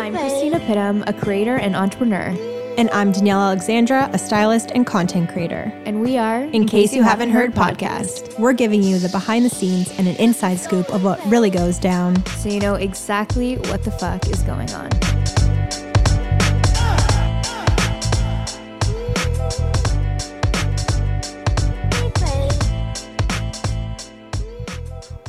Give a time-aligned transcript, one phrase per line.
[0.00, 2.55] I'm Christina Pittum, a creator and entrepreneur.
[2.76, 5.72] And I'm Danielle Alexandra, a stylist and content creator.
[5.86, 9.50] And we are, In, case, you haven't heard podcast, we're giving you the behind the
[9.50, 12.22] scenes and an inside scoop of what really goes down.
[12.36, 14.90] so you know exactly what the fuck is going on.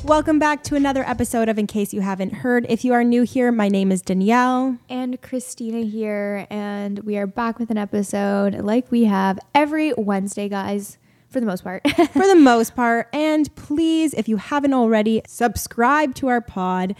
[0.07, 2.65] Welcome back to another episode of In Case You Haven't Heard.
[2.69, 4.77] If you are new here, my name is Danielle.
[4.87, 10.47] And Christina here, and we are back with an episode like we have every Wednesday,
[10.47, 11.81] guys, for the most part.
[12.13, 13.09] for the most part.
[13.11, 16.95] And please, if you haven't already, subscribe to our pod.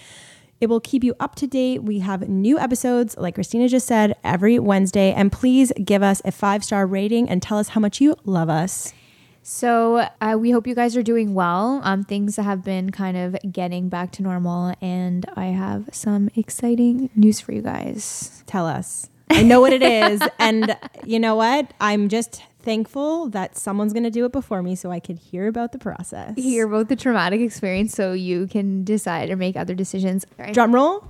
[0.60, 1.84] It will keep you up to date.
[1.84, 5.14] We have new episodes, like Christina just said, every Wednesday.
[5.14, 8.50] And please give us a five star rating and tell us how much you love
[8.50, 8.94] us.
[9.50, 11.80] So uh, we hope you guys are doing well.
[11.86, 17.10] Um, things have been kind of getting back to normal, and I have some exciting
[17.16, 18.44] news for you guys.
[18.46, 19.10] Tell us.
[19.30, 20.22] I know what it is.
[20.38, 21.74] and you know what?
[21.80, 25.48] I'm just thankful that someone's going to do it before me so I could hear
[25.48, 26.34] about the process.
[26.36, 30.26] Hear about the traumatic experience so you can decide or make other decisions.
[30.38, 30.54] Right?
[30.54, 31.08] Drum roll.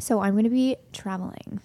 [0.00, 1.60] So I'm going to be traveling.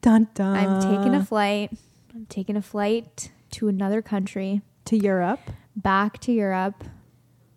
[0.00, 0.56] Dun, dun.
[0.56, 1.72] I'm taking a flight.
[2.14, 5.40] I'm taking a flight to another country, to Europe.
[5.76, 6.84] back to Europe.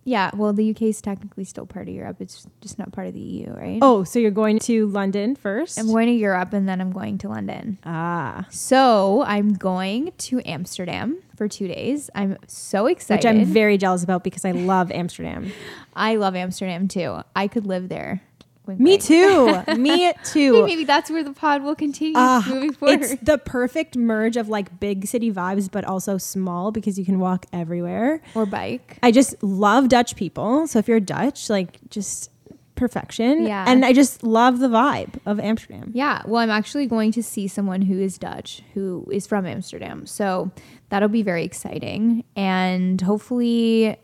[0.04, 2.16] Yeah, well, the UK is technically still part of Europe.
[2.20, 3.78] It's just not part of the EU, right?
[3.82, 5.78] Oh, so you're going to London first?
[5.78, 7.76] I'm going to Europe and then I'm going to London.
[7.84, 8.46] ah.
[8.48, 12.08] So I'm going to Amsterdam for two days.
[12.14, 13.22] I'm so excited.
[13.28, 15.52] Which I'm very jealous about because I love Amsterdam.
[15.94, 17.18] I love Amsterdam too.
[17.36, 18.22] I could live there.
[18.68, 19.02] Wink, Me wink.
[19.02, 19.62] too.
[19.76, 20.64] Me too.
[20.66, 23.00] Maybe that's where the pod will continue Ah, moving forward.
[23.02, 27.18] it's the perfect merge of like big city vibes, but also small because you can
[27.18, 28.20] walk everywhere.
[28.34, 28.98] or bike.
[29.02, 30.66] I just love Dutch people.
[30.68, 32.30] So if you're Dutch, like just
[32.74, 33.44] perfection.
[33.44, 33.64] Yeah.
[33.66, 35.90] And I just love the vibe of Amsterdam.
[35.94, 40.06] Yeah, well, I'm actually going to see someone who is Dutch, who is from Amsterdam.
[40.06, 40.52] So
[40.90, 42.22] that'll be very exciting.
[42.36, 43.96] And hopefully,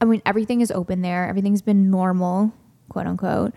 [0.00, 1.28] I mean, everything is open there.
[1.28, 2.54] Everything's been normal,
[2.88, 3.52] quote unquote,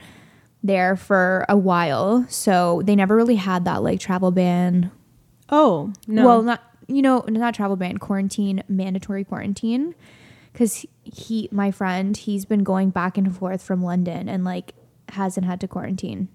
[0.64, 2.25] there for a while.
[2.30, 4.92] So they never really had that like travel ban.
[5.50, 6.25] Oh, no.
[6.25, 9.96] Well, not, you know, not travel ban, quarantine, mandatory quarantine.
[10.52, 14.74] Because he, my friend, he's been going back and forth from London and like
[15.09, 16.28] hasn't had to quarantine.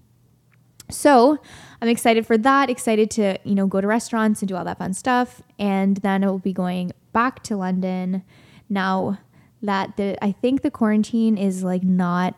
[0.91, 1.39] So
[1.81, 2.71] I'm excited for that.
[2.71, 6.23] Excited to you know go to restaurants and do all that fun stuff, and then
[6.23, 8.23] I will be going back to London.
[8.69, 9.19] Now
[9.63, 12.35] that the I think the quarantine is like not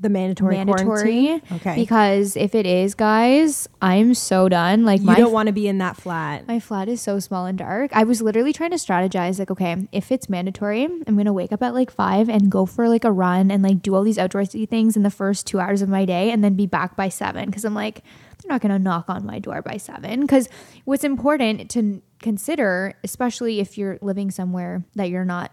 [0.00, 0.84] the mandatory, mandatory.
[0.84, 1.42] quarantine.
[1.52, 1.74] Okay.
[1.74, 4.84] Because if it is, guys, I'm so done.
[4.84, 6.46] Like you my don't want to be in that flat.
[6.46, 7.90] my flat is so small and dark.
[7.94, 11.62] I was literally trying to strategize like, okay, if it's mandatory, I'm gonna wake up
[11.62, 14.68] at like five and go for like a run and like do all these outdoorsy
[14.68, 17.50] things in the first two hours of my day and then be back by seven.
[17.50, 18.04] Cause I'm like,
[18.42, 20.26] they're not gonna knock on my door by seven.
[20.26, 20.48] Cause
[20.84, 25.52] what's important to consider, especially if you're living somewhere that you're not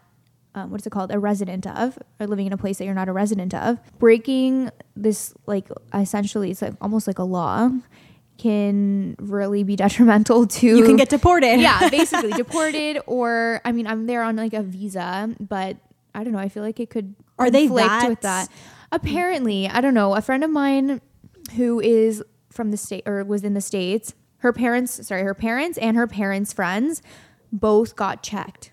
[0.55, 1.11] um, what is it called?
[1.13, 3.77] A resident of or living in a place that you're not a resident of.
[3.99, 7.69] Breaking this like essentially it's like almost like a law
[8.38, 11.59] can really be detrimental to you can get deported.
[11.59, 15.77] yeah basically deported or i mean i'm there on like a visa but
[16.13, 18.55] i don't know i feel like it could Are they conflict with that- that.
[18.91, 20.99] Apparently i don't know a friend of mine
[21.55, 25.77] who is from the state or was in the states her parents sorry her parents
[25.77, 27.01] and her parents friends
[27.53, 28.71] both got checked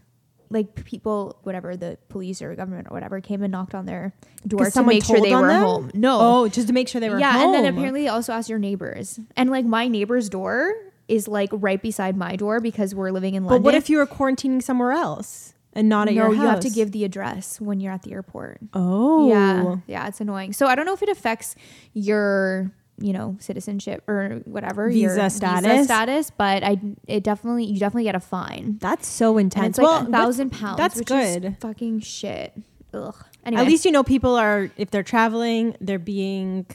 [0.53, 4.13] like people whatever the police or government or whatever came and knocked on their
[4.47, 5.63] door to make sure they were them?
[5.63, 7.55] home no Oh, just to make sure they were yeah, home.
[7.55, 9.19] and then apparently they also asked your neighbors.
[9.37, 10.75] And like my neighbor's door
[11.09, 13.63] is like right beside my door because we're living in London.
[13.63, 16.43] But what if you were quarantining somewhere else and not at no, your house.
[16.43, 18.61] you have to give the address when you're at the airport.
[18.75, 19.29] Oh.
[19.29, 20.53] Yeah, yeah, it's annoying.
[20.53, 21.55] So I don't know if it affects
[21.95, 25.85] your, you know, citizenship or whatever your Visa status?
[25.85, 29.79] status, but I it definitely you definitely get a fine, That's so and intense.
[29.79, 30.77] it's like well, a thousand pounds.
[30.77, 31.57] That's which good.
[31.61, 32.53] Fucking shit.
[32.95, 33.15] Ugh.
[33.45, 36.67] Anyway, At least you know people are if they're traveling, they're being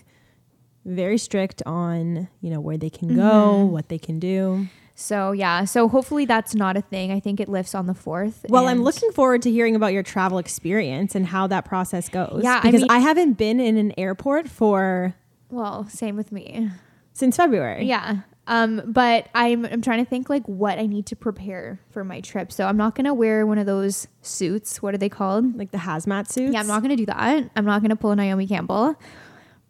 [0.86, 3.72] very strict on, you know, where they can go, Mm-hmm.
[3.72, 4.68] what they can do.
[4.96, 5.66] so yeah.
[5.66, 7.12] So hopefully that's not a thing.
[7.12, 8.46] I think it lifts on the fourth.
[8.50, 12.42] Well, I'm looking forward to hearing about your travel experience and how that process goes.
[12.44, 15.14] Yeah, I because mean- I haven't been in an airport for
[15.50, 16.70] Well, same with me.
[17.14, 17.86] since February.
[17.86, 18.22] Yeah.
[18.48, 22.22] Um, but I'm I'm trying to think like what I need to prepare for my
[22.22, 22.52] trip.
[22.52, 24.82] So I'm not gonna wear one of those suits.
[24.82, 25.58] What are they called?
[25.58, 26.54] Like the hazmat suits.
[26.54, 27.50] Yeah, I'm not gonna do that.
[27.56, 28.96] I'm not gonna pull a Naomi Campbell.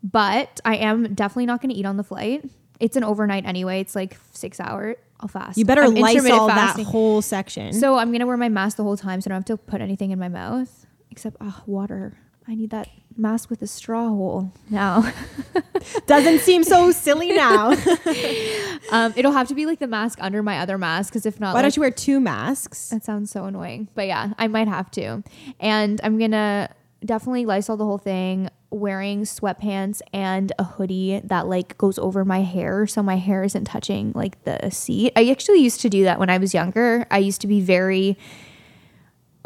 [0.04, 2.46] But I am definitely not gonna eat on the flight.
[2.80, 3.80] It's an overnight anyway.
[3.80, 4.96] It's like six hour.
[5.20, 5.58] I'll fast.
[5.58, 7.74] You better I'm intermittent Lysol that whole section.
[7.74, 9.82] So I'm gonna wear my mask the whole time, so I don't have to put
[9.82, 12.16] anything in my mouth except oh, water.
[12.48, 15.12] I need that mask with a straw hole now.
[16.08, 17.72] doesn't seem so silly now.
[18.92, 21.50] um, it'll have to be like the mask under my other mask, because if not,
[21.50, 22.90] Why like, don't you wear two masks?
[22.90, 23.88] That sounds so annoying.
[23.96, 25.24] But yeah, I might have to.
[25.60, 26.70] And I'm going to
[27.06, 32.42] definitely Lysol the whole thing, wearing sweatpants and a hoodie that like goes over my
[32.42, 35.14] hair so my hair isn't touching like the seat.
[35.16, 37.08] I actually used to do that when I was younger.
[37.10, 38.18] I used to be very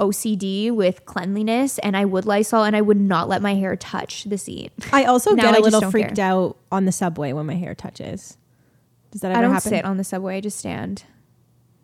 [0.01, 4.23] OCD with cleanliness and I would Lysol and I would not let my hair touch
[4.25, 4.71] the seat.
[4.91, 6.25] I also Now get I a just little freaked care.
[6.25, 8.37] out on the subway when my hair touches.
[9.11, 9.69] Does that ever I don't happen?
[9.69, 11.03] sit on the subway, I just stand.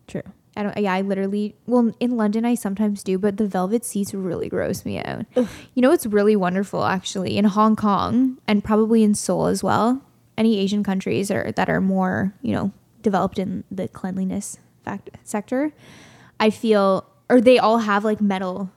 [0.06, 0.22] True.
[0.56, 0.76] I don't.
[0.76, 1.54] Yeah, I literally.
[1.66, 5.24] Well, in London, I sometimes do, but the velvet seats really gross me out.
[5.36, 10.02] You know, it's really wonderful actually in Hong Kong and probably in Seoul as well.
[10.36, 12.72] Any Asian countries are that are more you know
[13.02, 15.72] developed in the cleanliness fact sector.
[16.40, 18.70] I feel, or they all have like metal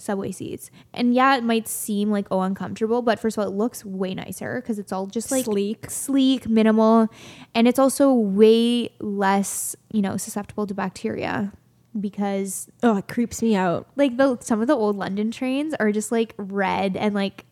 [0.00, 3.54] subway seats, and yeah, it might seem like oh uncomfortable, but first of all, it
[3.56, 5.90] looks way nicer because it's all just like Sleek.
[5.90, 7.08] sleek, minimal,
[7.54, 11.52] and it's also way less, you know, susceptible to bacteria
[11.98, 13.88] because Oh, it creeps me out.
[13.96, 17.44] like the some of the old London trains are just like red and like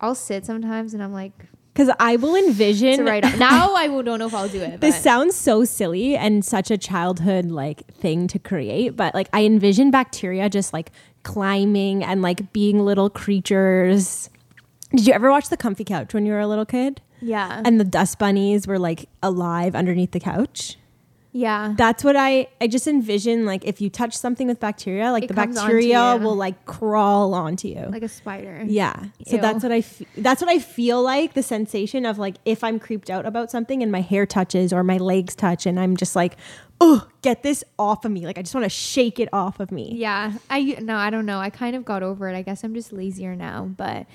[0.00, 1.46] I'll sit sometimes and I'm like
[1.78, 3.04] Because I will envision.
[3.04, 4.80] right now I will, don't know if I'll do it.
[4.80, 9.28] This but- sounds so silly and such a childhood like thing to create, but like
[9.32, 10.90] I envision bacteria just like
[11.22, 14.28] climbing and like being little creatures.
[14.90, 17.00] Did you ever watch The Comfy Couch when you were a little kid?
[17.20, 20.76] yeah, And the dust bunnies were like alive underneath the couch?
[21.38, 21.74] Yeah.
[21.76, 25.28] That's what I I just envision like if you touch something with bacteria, like It
[25.28, 27.86] the bacteria will like crawl onto you.
[27.90, 28.64] like a spider.
[28.66, 28.96] yeah.
[29.26, 29.42] So Ew.
[29.42, 32.78] that's what I f- that's what I feel like the sensation of like if I'm
[32.78, 36.14] creeped out about something and my hair touches or my legs touch and I'm just
[36.16, 36.36] like,
[36.80, 39.70] "Oh, get this off of me." Like I just want to shake it off of
[39.70, 39.92] me.
[39.94, 40.32] Yeah.
[40.50, 41.38] I no, I don't know.
[41.38, 42.36] I kind of got over it.
[42.36, 44.06] I guess I'm just lazier now, but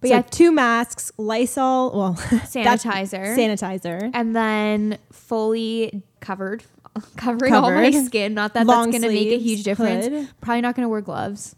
[0.00, 2.14] but So yeah, two masks, Lysol, well,
[2.46, 3.36] Sanitizer.
[3.36, 4.10] sanitizer.
[4.14, 6.64] and then fully covered
[7.16, 10.28] covering all my skin not that Long that's going to make a huge difference hood.
[10.40, 11.54] probably not going to wear gloves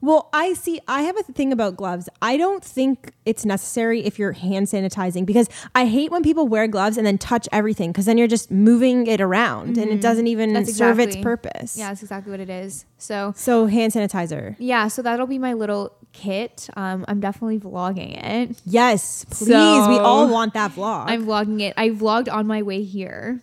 [0.00, 0.80] Well, I see.
[0.86, 2.10] I have a thing about gloves.
[2.20, 6.68] I don't think it's necessary if you're hand sanitizing because I hate when people wear
[6.68, 10.26] gloves and then touch everything because then you're just moving it around and it doesn't
[10.26, 10.64] even Mm-hmm.
[10.64, 11.76] That's serve its purpose.
[11.78, 14.56] yeah that's exactly what it is so So hand sanitizer.
[14.58, 19.48] yeah so that'll be my little kit um i'm definitely vlogging it Yes, please.
[19.48, 21.04] So- we all want that vlog.
[21.08, 23.42] i'm vlogging it i vlogged on my way here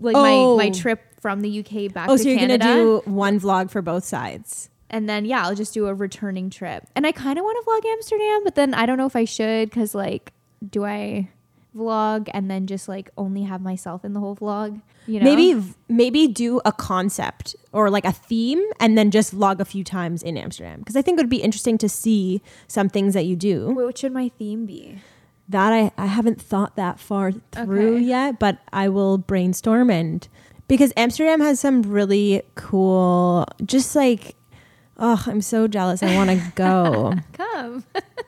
[0.00, 0.56] like Oh.
[0.56, 3.40] my my trip from the uk back oh, to so you're canada gonna do one
[3.40, 4.70] vlog for both sides.
[4.90, 7.68] and then yeah i'll just do a returning trip and i kind of want to
[7.70, 10.32] vlog amsterdam but then i don't know if i should because like
[10.70, 11.28] do i
[11.76, 15.62] vlog and then just like only have myself in the whole vlog you know Maybe
[15.88, 20.22] maybe do a concept or like a theme and then just vlog a few times
[20.22, 23.36] in Amsterdam because I think it would be interesting to see some things that you
[23.36, 23.70] do.
[23.70, 24.98] What should my theme be
[25.48, 28.04] That I, I haven't thought that far through Okay.
[28.04, 30.26] yet, but I will brainstorm and
[30.68, 34.34] because Amsterdam has some really cool, just like,
[34.98, 36.02] oh, I'm so jealous.
[36.02, 37.14] I want to go.
[37.32, 37.84] come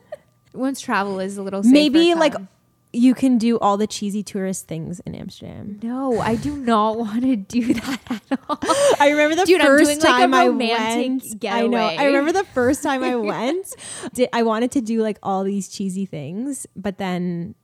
[0.53, 2.49] once travel is a little Maybe like come.
[2.93, 5.79] You can do all the cheesy tourist things in Amsterdam.
[5.83, 8.59] no i do not want to do that at all
[9.01, 11.25] I remember the Dude, first doing, like, time I went.
[11.45, 11.77] I know.
[11.79, 13.75] I remember the first time I went.
[14.13, 17.55] did, I wanted to do like all these cheesy things, but then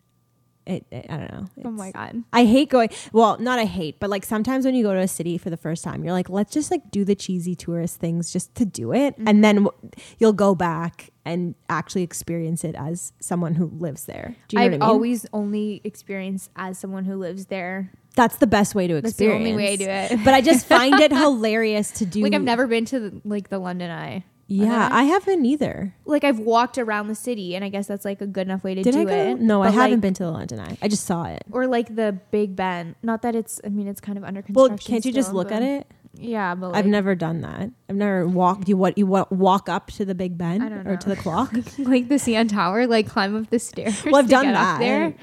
[0.66, 1.47] it, it- I don't know.
[1.66, 2.88] oh my god I hate going.
[3.12, 5.56] Well, not I hate, but like sometimes when you go to a city for the
[5.56, 8.92] first time, you're like, let's just like do the cheesy tourist things just to do
[8.92, 9.28] it, Mm-hmm.
[9.28, 14.37] and then w- you'll go back and actually experience it as someone who lives there.
[14.49, 14.83] Do you know i've I mean?
[14.83, 19.16] always only experienced as someone who lives there That's the best way to experience.
[19.16, 20.25] That's the only way I do it.
[20.25, 22.21] but I just find it hilarious to do.
[22.23, 25.05] like i've never been to the, like the london eye Yeah, I?
[25.05, 25.95] Haven't either.
[26.05, 28.75] like I've walked around the city, and I guess that's like a good enough way
[28.75, 29.13] to Did do I go?
[29.31, 29.41] it.
[29.41, 30.77] No, I But, haven't like- been to the London Eye.
[30.83, 31.45] I just saw it.
[31.51, 32.95] Or like the Big Ben.
[33.03, 33.61] Not that it's.
[33.65, 34.55] I mean, it's kind of under construction.
[34.61, 34.93] Well, construction.
[34.95, 35.87] can't you just still, look but- at it?
[36.17, 37.71] Yeah, but like, I've never done that.
[37.91, 38.69] I've never walked.
[38.69, 38.97] You what?
[38.97, 41.53] You wa- walk up to the Big Ben I don't or to the clock?
[41.79, 44.05] like the CN Tower, like climb up the stairs.
[44.05, 44.75] Well, I've to done get that.
[44.75, 45.15] Up there.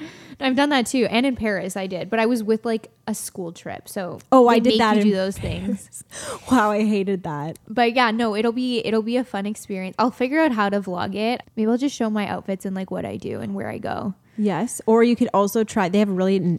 [0.44, 3.14] I've done that too, and in Paris I did, but I was with like a
[3.14, 6.04] school trip, so Oh, I did that You in do those things,
[6.50, 7.58] wow, I hated that.
[7.68, 9.94] but yeah, no, it'll be it'll be a fun experience.
[9.98, 11.42] I'll figure out how to vlog it.
[11.56, 14.14] Maybe I'll just show my outfits and like what I do and where I go.
[14.38, 15.88] Yes, or you could also try.
[15.90, 16.58] They have really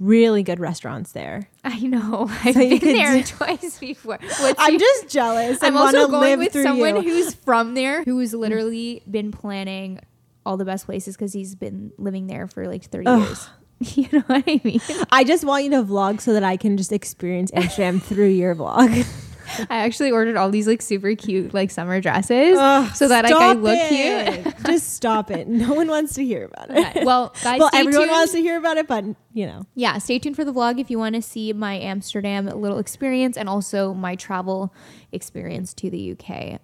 [0.00, 1.48] really good restaurants there.
[1.64, 2.26] I know.
[2.44, 4.18] I've So been there twice before.
[4.20, 5.62] What's I'm your- just jealous.
[5.62, 7.02] I'm also going with someone you.
[7.02, 10.00] who's from there, who's literally been planning
[10.44, 13.48] all the best places because he's been living there for like 30 years.
[13.84, 14.80] You know what I mean?
[15.10, 18.54] I just want you to vlog so that I can just experience Amsterdam through your
[18.54, 19.04] vlog.
[19.68, 23.34] I actually ordered all these like super cute like summer dresses Ugh, so that like,
[23.34, 24.44] I look it.
[24.44, 24.54] cute.
[24.66, 25.48] just stop it.
[25.48, 26.86] No one wants to hear about it.
[26.86, 28.10] Okay, Well, guys, well, everyone tuned.
[28.12, 29.66] wants to hear about it, but you know.
[29.74, 33.36] yeah, stay tuned for the vlog if you want to see my Amsterdam little experience
[33.36, 34.72] and also my travel
[35.10, 36.60] experience to the UK.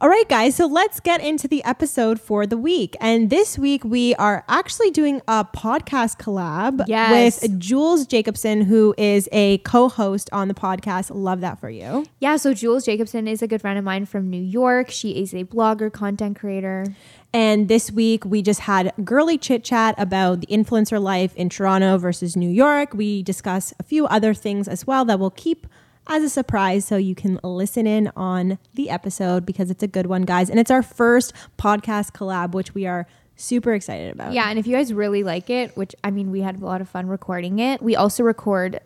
[0.00, 2.96] All right, guys, so let's get into the episode for the week.
[3.00, 7.40] And this week, we are actually doing a podcast collab Yes.
[7.40, 11.10] with Jules Jacobson, who is a co host on the podcast.
[11.14, 12.04] Love that for you.
[12.18, 14.90] Yeah, so Jules Jacobson is a good friend of mine from New York.
[14.90, 16.86] She is a blogger, content creator.
[17.32, 21.98] And this week, we just had girly chit chat about the influencer life in Toronto
[21.98, 22.94] versus New York.
[22.94, 25.66] We discuss a few other things as well that we'll keep
[26.06, 30.06] as a surprise so you can listen in on the episode because it's a good
[30.06, 30.50] one, guys.
[30.50, 33.06] And it's our first podcast collab, which we are
[33.36, 34.32] super excited about.
[34.32, 36.80] Yeah, and if you guys really like it, which I mean, we had a lot
[36.80, 37.82] of fun recording it.
[37.82, 38.80] We also recorded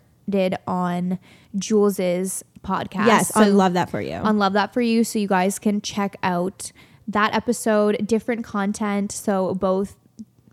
[0.67, 1.19] on
[1.57, 3.07] Jules's podcast.
[3.07, 4.15] Yes, So- I love that for you.
[4.15, 5.05] on Love That For You.
[5.05, 6.73] So you guys can check out
[7.07, 9.13] that episode, different content.
[9.13, 9.97] So both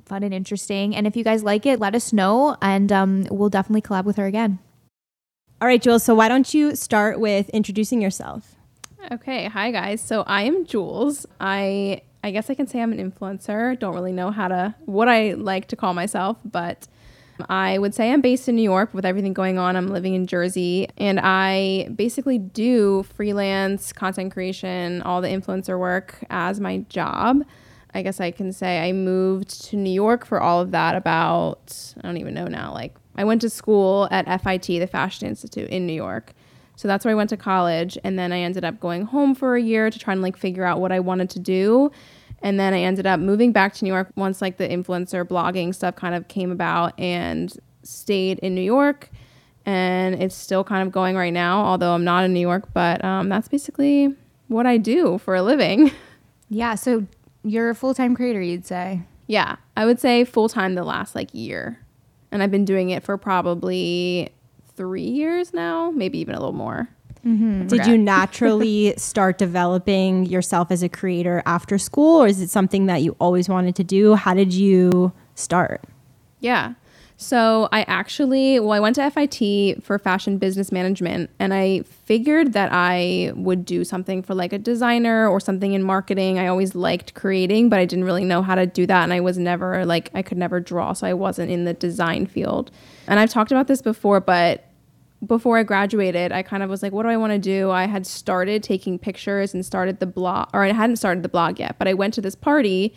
[0.05, 0.95] fun and interesting.
[0.95, 4.17] And if you guys like it, let us know and um, we'll definitely collab with
[4.17, 4.60] her again.
[5.62, 6.04] All right, Jules.
[6.04, 8.56] So why don't you start with introducing yourself?
[9.12, 10.02] Okay, hi guys.
[10.02, 11.26] So I am Jules.
[11.40, 13.78] I I guess I can say I'm an influencer.
[13.80, 16.88] Don't really know how to what I like to call myself, but
[17.48, 19.76] I would say I'm based in New York with everything going on.
[19.76, 26.18] I'm living in Jersey and I basically do freelance content creation, all the influencer work
[26.30, 27.44] as my job.
[27.94, 31.94] I guess I can say I moved to New York for all of that about
[31.98, 35.69] I don't even know now, like I went to school at FIT, the Fashion Institute
[35.69, 36.34] in New York.
[36.75, 37.98] So that's where I went to college.
[38.03, 40.65] And then I ended up going home for a year to try and like figure
[40.65, 41.91] out what I wanted to do.
[42.41, 45.74] And then I ended up moving back to New York once like the influencer blogging
[45.74, 47.51] stuff kind of came about and
[47.84, 49.10] stayed in New York.
[49.65, 52.74] And it's still kind of going right now, although I'm not in New York.
[52.74, 54.13] But um, that's basically
[54.48, 55.91] what I do for a living.
[56.48, 57.07] Yeah, so
[57.43, 59.01] you're a full time creator, you'd say.
[59.27, 61.79] Yeah, I would say full time the last like year.
[62.36, 64.30] And I've been doing it for probably
[64.75, 66.89] three years now, maybe even a little more.
[67.25, 67.68] Mm-hmm.
[67.68, 72.88] Did you naturally start developing yourself as a creator after school, or is it something
[72.88, 74.15] that you always wanted to do?
[74.15, 75.86] How did you start?
[76.42, 76.74] Yeah.
[77.17, 82.53] So I actually, well, I went to FIT for fashion business management and I figured
[82.53, 86.39] that I would do something for like a designer or something in marketing.
[86.39, 89.03] I always liked creating, but I didn't really know how to do that.
[89.03, 90.91] And I was never like, I could never draw.
[90.91, 92.69] So I wasn't in the design field.
[93.07, 94.65] And I've talked about this before, but
[95.25, 97.72] before I graduated, I kind of was like, what do I want to do?
[97.72, 101.60] I had started taking pictures and started the blog, or I hadn't started the blog
[101.60, 102.93] yet, but I went to this party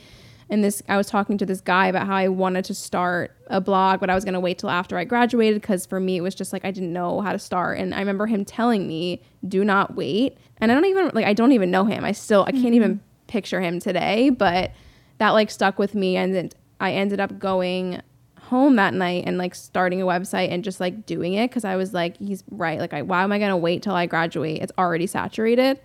[0.51, 3.61] and this I was talking to this guy about how I wanted to start a
[3.61, 6.21] blog, but I was going to wait till after I graduated because for me it
[6.21, 7.79] was just like I didn't know how to start.
[7.79, 11.35] And I remember him telling me, "Do not wait." And I don't even like I
[11.35, 12.05] don't even know him.
[12.05, 13.27] I still I can't even mm-hmm.
[13.27, 14.73] picture him today, but
[15.19, 16.51] that like stuck with me and then
[16.81, 18.03] I ended up going
[18.49, 21.77] home that night and like starting a website and just like doing it because I
[21.77, 22.79] was like, he's right.
[22.79, 24.63] Like, I, why am I gonna wait till I graduate?
[24.63, 25.81] It's already saturated.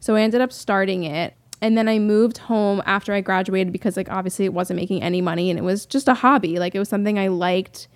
[0.00, 1.34] So I ended up starting it.
[1.60, 5.20] And then I moved home after I graduated because like obviously it wasn't making any
[5.20, 6.58] money and it was just a hobby.
[6.58, 7.88] Like it was something I liked.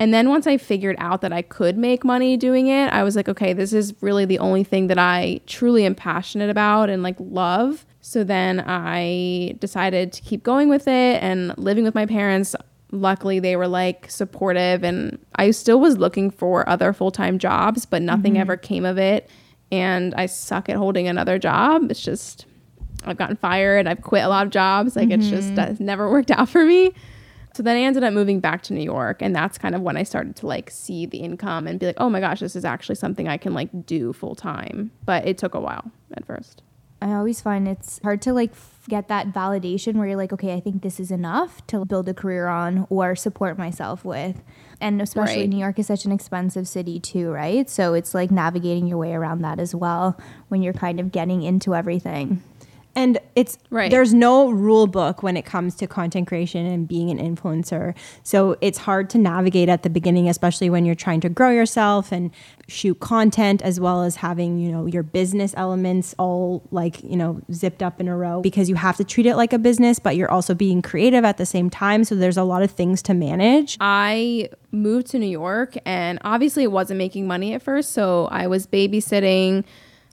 [0.00, 3.14] And then once I figured out that I could make money doing it, I was
[3.14, 7.02] like, okay, this is really the only thing that I truly am passionate about and
[7.02, 7.84] like love.
[8.00, 12.56] So then I decided to keep going with it and living with my parents.
[12.90, 17.86] Luckily, they were like supportive, and I still was looking for other full time jobs,
[17.86, 18.40] but nothing mm-hmm.
[18.40, 19.30] ever came of it.
[19.70, 21.90] And I suck at holding another job.
[21.90, 22.44] It's just,
[23.04, 24.96] I've gotten fired, I've quit a lot of jobs.
[24.96, 25.54] Like, it's just, mm-hmm.
[25.56, 26.92] that's never worked out for me.
[27.54, 29.96] So then I ended up moving back to New York, and that's kind of when
[29.96, 32.64] I started to like see the income and be like, oh my gosh, this is
[32.64, 34.90] actually something I can like do full time.
[35.04, 36.62] But it took a while at first.
[37.02, 40.54] I always find it's hard to like f- get that validation where you're like, okay,
[40.54, 44.40] I think this is enough to build a career on or support myself with.
[44.80, 45.48] And especially Right.
[45.48, 47.68] New York is such an expensive city too, right?
[47.68, 50.16] So it's like navigating your way around that as well
[50.46, 52.40] when you're kind of getting into everything.
[52.94, 53.90] And it's Right.
[53.90, 57.94] there's no rule book when it comes to content creation and being an influencer.
[58.22, 62.12] So it's hard to navigate at the beginning, especially when you're trying to grow yourself
[62.12, 62.30] and
[62.68, 67.40] shoot content as well as having, you know, your business elements all like, you know,
[67.52, 70.16] zipped up in a row because you have to treat it like a business, but
[70.16, 72.04] you're also being creative at the same time.
[72.04, 73.76] So there's a lot of things to manage.
[73.80, 77.92] I moved to New York and obviously it wasn't making money at first.
[77.92, 79.64] So I was babysitting,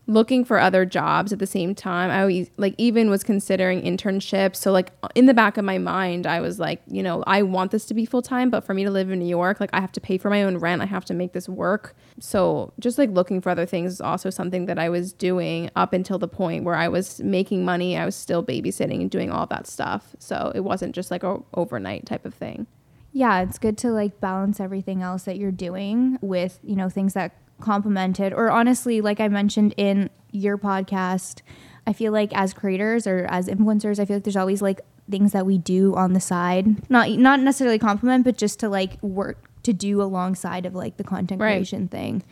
[0.10, 2.10] looking for other jobs at the same time.
[2.10, 4.58] I always, like even was considering internships.
[4.58, 7.72] So like in the back of my mind, I was like, you know, I want
[7.72, 9.80] this to be full time, but for me to live in New York, like I
[9.80, 10.82] have to pay for my own rent.
[10.82, 11.96] I have to make this work.
[12.20, 15.94] So just like looking for other things is also something that I was doing up
[15.94, 17.96] until the point where I was making money.
[17.96, 20.16] I was still babysitting and doing all that stuff.
[20.18, 22.68] So it wasn't just like a overnight type of thing.
[23.12, 27.14] yeah, it's good to like balance everything else that you're doing with, you know, things
[27.14, 31.42] that complemented or honestly, like I mentioned in your podcast,
[31.88, 35.32] I feel like as creators or as influencers, I feel like there's always like things
[35.32, 36.90] that we do on the side.
[36.90, 41.04] Not not necessarily compliment, but just to like work to do alongside of like the
[41.04, 41.54] content Right.
[41.56, 42.24] creation thing.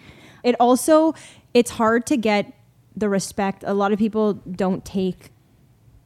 [0.44, 1.14] it also
[1.54, 2.54] it's hard to get
[2.96, 5.32] the respect a lot of people don't take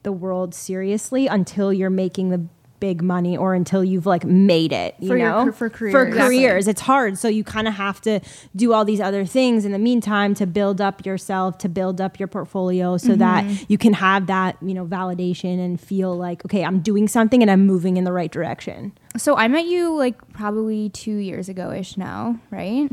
[0.04, 2.42] the world seriously until you're making the
[2.82, 6.16] big money or until you've like made it you For know car- for for careers.
[6.18, 8.20] careers it's hard so you kind of have to
[8.56, 12.20] do all these other things in the meantime to build up yourself to build up
[12.20, 16.66] your portfolio so that you can have that you know validation and feel like okay
[16.66, 20.18] i'm doing something and i'm moving in the right direction So I met you like
[20.34, 22.90] probably two years ago ish now, right?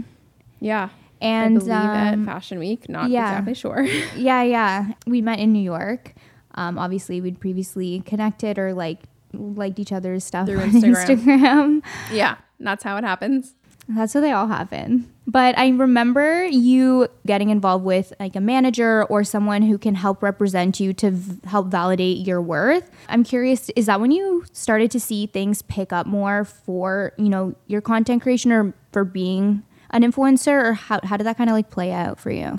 [0.60, 0.88] Yeah.
[1.20, 3.30] And, I believe at um, Fashion Week, not yeah.
[3.30, 3.82] exactly sure.
[4.16, 4.92] Yeah, yeah.
[5.06, 6.14] We met in New York.
[6.56, 8.98] Um, obviously, we'd previously connected or like
[9.32, 11.06] liked each other's stuff Through on Instagram.
[11.06, 11.82] Instagram.
[12.12, 13.54] yeah, that's how it happens.
[13.90, 15.10] That's how they all happen.
[15.26, 20.22] But I remember you getting involved with like a manager or someone who can help
[20.22, 22.90] represent you to v- help validate your worth.
[23.08, 27.30] I'm curious, is that when you started to see things pick up more for, you
[27.30, 31.48] know, your content creation or for being an influencer or how, how did that kind
[31.48, 32.58] of like play out for you?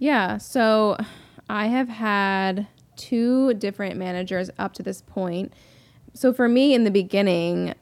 [0.00, 0.96] Yeah, so
[1.48, 2.66] I have had
[2.96, 5.52] two different managers up to this point.
[6.14, 7.74] So for me in the beginning,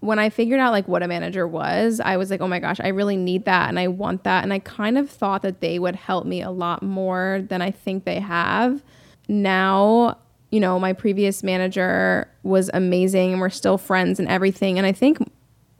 [0.00, 2.78] when I figured out like what a manager was, I was like, "Oh my gosh,
[2.80, 5.78] I really need that and I want that." And I kind of thought that they
[5.78, 8.82] would help me a lot more than I think they have.
[9.28, 10.18] Now,
[10.50, 14.76] you know, my previous manager was amazing and we're still friends and everything.
[14.78, 15.18] And I think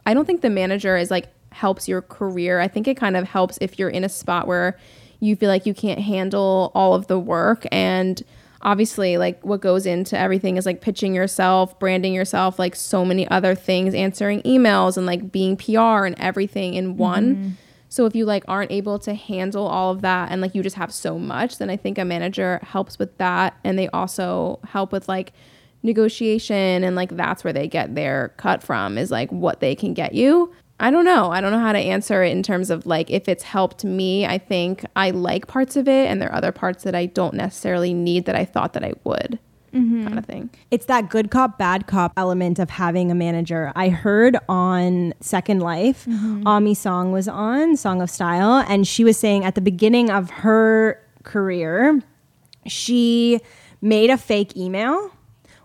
[0.06, 2.60] I don't think the manager is like helps your career.
[2.60, 4.78] I think it kind of helps if you're in a spot where
[5.20, 8.22] you feel like you can't handle all of the work and
[8.64, 13.28] obviously like what goes into everything is like pitching yourself, branding yourself, like so many
[13.28, 16.98] other things, answering emails and like being PR and everything in mm-hmm.
[16.98, 17.58] one.
[17.88, 20.76] So if you like aren't able to handle all of that and like you just
[20.76, 24.90] have so much, then I think a manager helps with that and they also help
[24.90, 25.32] with like
[25.84, 29.94] negotiation and like that's where they get their cut from is like what they can
[29.94, 30.52] get you.
[30.80, 31.30] I don't know.
[31.30, 34.26] I don't know how to answer it in terms of like if it's helped me.
[34.26, 37.34] I think I like parts of it and there are other parts that I don't
[37.34, 39.38] necessarily need that I thought that I would.
[39.72, 40.04] Mm-hmm.
[40.04, 40.50] Kind of thing.
[40.70, 45.58] it's that good cop bad cop element of having a manager i heard on second
[45.58, 46.46] life mm-hmm.
[46.46, 50.30] Aimee Song was on song of style and she was saying at the beginning of
[50.30, 52.00] her career
[52.68, 53.40] she
[53.82, 55.10] made a fake email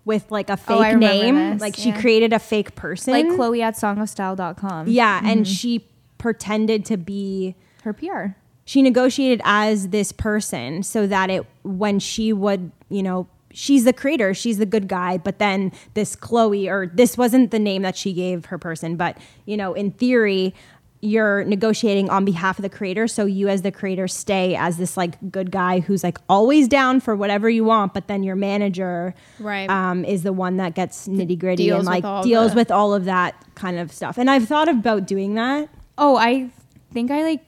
[0.06, 1.36] with like a oh, fake Oh, name.
[1.36, 3.14] this, like she created a fake person.
[3.14, 4.88] Like Chloe at songofstyle.com.
[4.88, 5.44] yeah and mm-hmm.
[5.44, 5.86] she
[6.18, 8.36] pretended to be Her PR.
[8.66, 13.94] she negotiated as this person so that it when she would you know she's the
[13.94, 17.96] creator she's the good guy but then this chloe or this wasn't the name that
[17.96, 20.54] she gave her person but you know in theory
[21.02, 24.98] you're negotiating on behalf of the creator so you as the creator stay as this
[24.98, 29.14] like good guy who's like always down for whatever you want but then your manager
[29.40, 29.70] Right.
[29.70, 32.94] um, is the one that gets nitty gritty and like all deals the- with all
[32.94, 35.70] of that kind of stuff and i've thought about doing that
[36.02, 36.50] Oh, I
[36.94, 37.44] think I like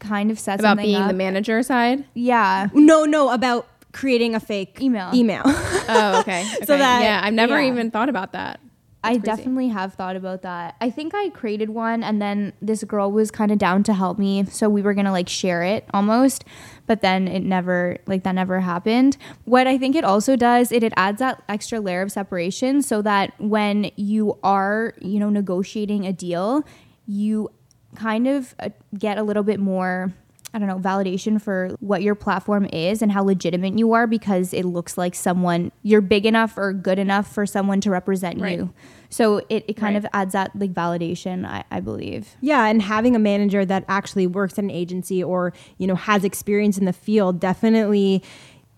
[0.00, 1.06] kind of said About something being up.
[1.08, 2.04] the manager side.
[2.14, 2.68] Yeah.
[2.74, 5.10] no no about creating a fake Email.
[5.14, 6.44] email Oh, okay.
[6.64, 7.68] So that- yeah, I've never yeah.
[7.70, 8.58] even thought about that.
[9.02, 9.20] I crazy.
[9.20, 10.74] definitely have thought about that.
[10.80, 14.18] I think I created one and then this girl was kind of down to help
[14.18, 14.44] me.
[14.46, 16.44] So we were going to like share it almost,
[16.86, 19.16] but then it never, like that never happened.
[19.44, 23.00] What I think it also does, it, it adds that extra layer of separation so
[23.02, 26.64] that when you are, you know, negotiating a deal,
[27.06, 27.50] you
[27.94, 30.12] kind of uh, get a little bit more
[30.54, 34.54] I don't know, validation for what your platform is and how legitimate you are because
[34.54, 38.58] it looks like someone you're big enough or good enough for someone to represent Right.
[38.58, 38.72] you.
[39.10, 40.04] So it, it kind Right.
[40.04, 42.36] of adds that like validation, I, I believe.
[42.40, 46.24] Yeah, and having a manager that actually works at an agency or, you know, has
[46.24, 48.22] experience in the field definitely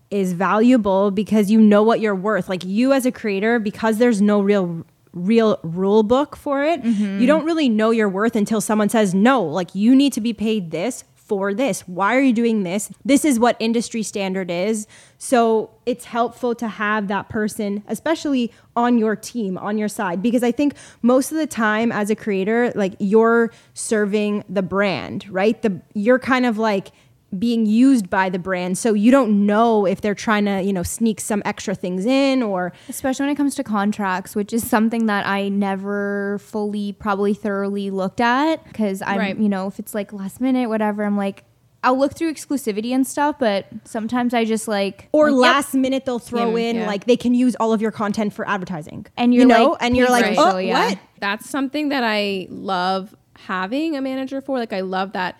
[0.09, 2.49] is valuable because you know what you're worth.
[2.49, 7.19] Like you as a creator, because there's no real real rule book for it, mm-hmm.
[7.19, 10.31] you don't really know your worth until someone says, "No, like you need to be
[10.31, 11.87] paid this for this.
[11.87, 12.91] Why are you doing this?
[13.05, 14.85] This is what industry standard is."
[15.17, 20.43] So, it's helpful to have that person especially on your team, on your side because
[20.43, 25.61] I think most of the time as a creator, like you're serving the brand, right?
[25.61, 26.91] The you're kind of like
[27.39, 30.83] being used by the brand so you don't know if they're trying to you know
[30.83, 35.05] sneak some extra things in or especially when it comes to contracts, which is something
[35.05, 39.37] that I never fully, probably thoroughly looked at because I'm, Right.
[39.37, 41.43] you know, if it's like last minute, whatever, I'm like,
[41.83, 45.55] I'll look through exclusivity and stuff, but sometimes I just like, or like, yep.
[45.55, 46.87] last minute they'll throw Yeah, in yeah.
[46.87, 49.83] like they can use all of your content for advertising And you you're, know like,
[49.83, 50.89] and you're like paid oh commercial, yeah.
[50.89, 54.59] what that's something that I love having a manager for.
[54.59, 55.39] Like I love that.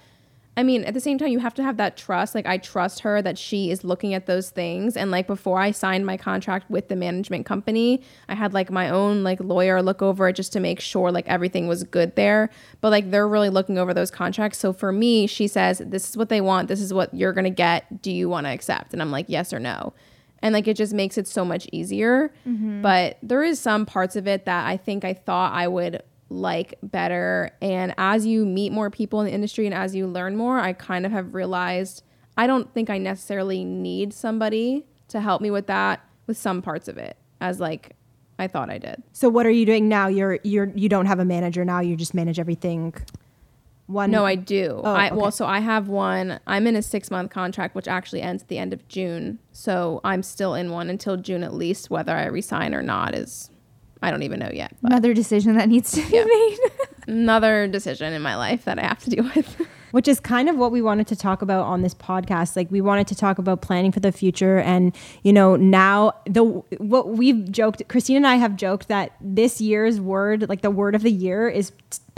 [0.61, 2.35] I mean, at the same time, you have to have that trust.
[2.35, 4.95] Like I trust her that she is looking at those things.
[4.95, 8.87] And like before I signed my contract with the management company, I had like my
[8.87, 12.51] own like lawyer look over it just to make sure like everything was good there.
[12.79, 14.59] But like they're really looking over those contracts.
[14.59, 16.67] So for me, she says, "This is what they want.
[16.67, 18.03] This is what you're gonna get.
[18.03, 19.93] Do you want to accept?" And I'm like, "Yes or no."
[20.43, 22.33] and like it just makes it so much easier.
[22.47, 22.81] Mm-hmm.
[22.81, 26.75] But there is some parts of it that I think I thought I would like
[26.81, 27.51] better.
[27.61, 30.73] And as you meet more people in the industry and as you learn more, I
[30.73, 32.03] kind of have realized
[32.37, 36.87] I don't think I necessarily need somebody to help me with that with some parts
[36.87, 37.95] of it as like
[38.39, 39.03] I thought I did.
[39.11, 41.95] so what are you doing now you're you're you don't have a manager now you
[41.97, 42.93] just manage everything
[43.87, 44.79] one No, I do.
[44.83, 45.15] Oh, I okay.
[45.15, 46.39] well, so I have one.
[46.47, 49.39] I'm in a six month contract, which actually ends at the end of June.
[49.51, 51.89] So I'm still in one until June at least.
[51.89, 53.50] Whether I resign or not is,
[54.01, 54.75] I don't even know yet.
[54.81, 56.57] But another decision that needs to be made.
[57.07, 59.67] another decision in my life that I have to deal with.
[59.91, 62.81] which is kind of what we wanted to talk about on this podcast like we
[62.81, 66.43] wanted to talk about planning for the future and you know now the
[66.77, 70.95] what we've joked christine and i have joked that this year's word like the word
[70.95, 71.71] of the year is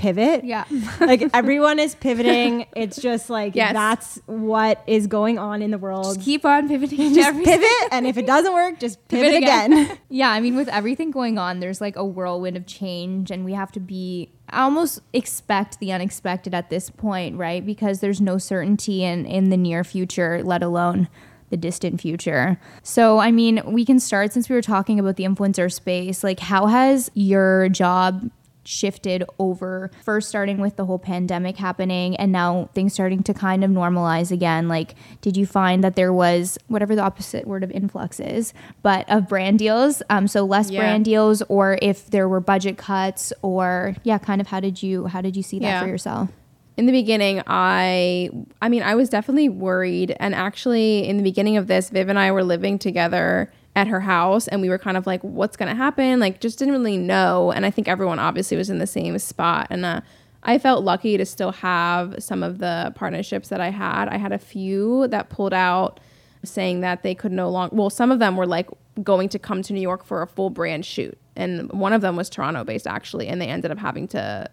[0.03, 0.65] pivot Yeah.
[0.99, 3.73] like everyone is pivoting it's just like Yes.
[3.73, 7.53] that's what is going on in the world Just keep on pivoting just everything.
[7.61, 9.97] pivot and if it doesn't work just pivot, Pivot again, again.
[10.09, 13.53] Yeah, I mean, with everything going on, there's like a whirlwind of change, and we
[13.53, 17.65] have to be I almost expect the unexpected at this point, right?
[17.65, 21.07] Because there's no certainty in in the near future, let alone
[21.49, 22.59] the distant future.
[22.83, 26.23] So, I mean, we can start since we were talking about the influencer space.
[26.23, 28.29] Like, how has your job
[28.63, 33.63] shifted over first starting with the whole pandemic happening and now things starting to kind
[33.63, 37.71] of normalize again like did you find that there was whatever the opposite word of
[37.71, 40.79] influx is but of brand deals um so less Yeah.
[40.79, 45.07] brand deals or if there were budget cuts or yeah kind of how did you
[45.07, 45.81] how did you see that Yeah.
[45.81, 46.29] for yourself
[46.77, 48.29] in the beginning i
[48.61, 52.17] i mean i was definitely worried and actually in the beginning of this viv and
[52.17, 55.69] i were living together at her house and we were kind of like what's going
[55.69, 56.19] to happen?
[56.19, 57.51] Like just didn't really know.
[57.51, 59.67] And i think everyone obviously was in the same spot.
[59.69, 60.01] And uh,
[60.43, 64.07] i felt lucky to still have some of the partnerships that i had.
[64.09, 65.99] I had a few that pulled out
[66.43, 68.67] saying that they could no longer well some of them were like
[69.01, 71.17] going to come to new york for a full brand shoot.
[71.35, 74.49] And one of them was toronto based actually and they ended up having to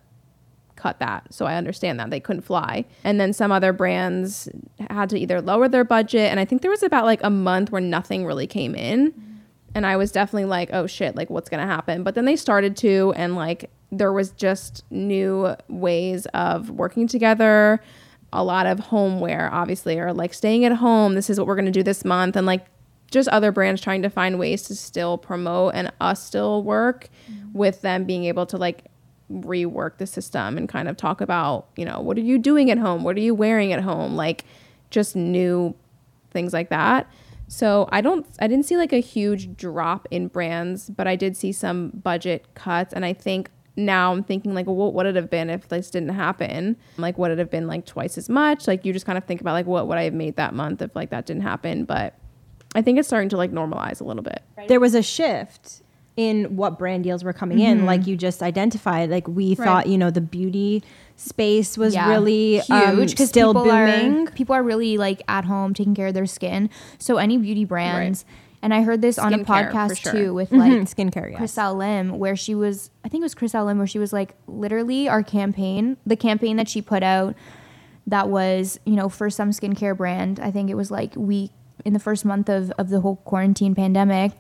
[0.81, 1.33] cut that.
[1.33, 2.85] So I understand that they couldn't fly.
[3.05, 4.49] And then some other brands
[4.89, 6.31] had to either lower their budget.
[6.31, 9.15] And I think there was about like a month where nothing really came in.
[9.75, 12.03] And I was definitely like, oh shit, like what's going to happen?
[12.03, 17.81] But then they started to, and like there was just new ways of working together.
[18.33, 21.15] A lot of homeware, obviously, or like staying at home.
[21.15, 22.37] This is what we're going to do this month.
[22.37, 22.67] And like
[23.11, 27.59] just other brands trying to find ways to still promote and us still work mm-hmm.
[27.59, 28.85] with them being able to like
[29.31, 32.79] rework the system and kind of talk about, you know, what are you doing at
[32.79, 33.05] home?
[33.05, 34.17] What are you wearing at home?
[34.17, 34.45] Like
[34.91, 35.75] just new
[36.31, 37.09] things like that.
[37.49, 41.37] So I don't I didn't see like a huge drop in brands, but I did
[41.37, 45.31] see some budget cuts and I think now I'm thinking like what would it have
[45.31, 46.77] been if this didn't happen?
[46.97, 48.69] Like would it have been like twice as much?
[48.69, 50.83] Like you just kind of think about like what would I have made that month
[50.83, 52.15] if like that didn't happen, but
[52.75, 54.43] I think it's starting to like normalize a little bit.
[54.69, 55.83] there was a shift
[56.21, 59.97] in what brand deals were coming in like you just identified like we thought you
[59.97, 60.83] know the beauty
[61.17, 65.45] space was really um, huge because still people booming Are, people are really like at
[65.45, 66.71] home taking care of their skin.
[66.99, 68.25] So any beauty brands,
[68.63, 70.13] and I heard this on a podcast sure.
[70.13, 71.39] too with like Mhm, skincare yes.
[71.39, 74.35] Chris Lim, where she was, I think it was Chris Lim, where she was like,
[74.47, 77.35] literally, our campaign, the campaign that she put out,
[78.07, 81.51] that was, you know, for some skincare brand, I think it was like we,
[81.85, 84.33] in the first month of, of the whole quarantine pandemic.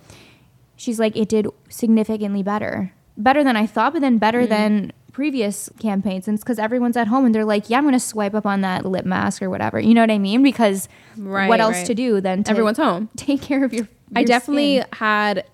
[0.81, 4.49] She's like, it did significantly better, better than I thought, but then better mm-hmm.
[4.49, 7.99] than previous campaigns and it's because everyone's at home and they're like yeah i'm gonna
[7.99, 11.49] swipe up on that lip mask or whatever you know what i mean because Right,
[11.49, 11.87] what else right.
[11.87, 13.11] to do than to Everyone's home.
[13.17, 14.89] take care of your, I definitely skin.
[14.93, 15.45] had,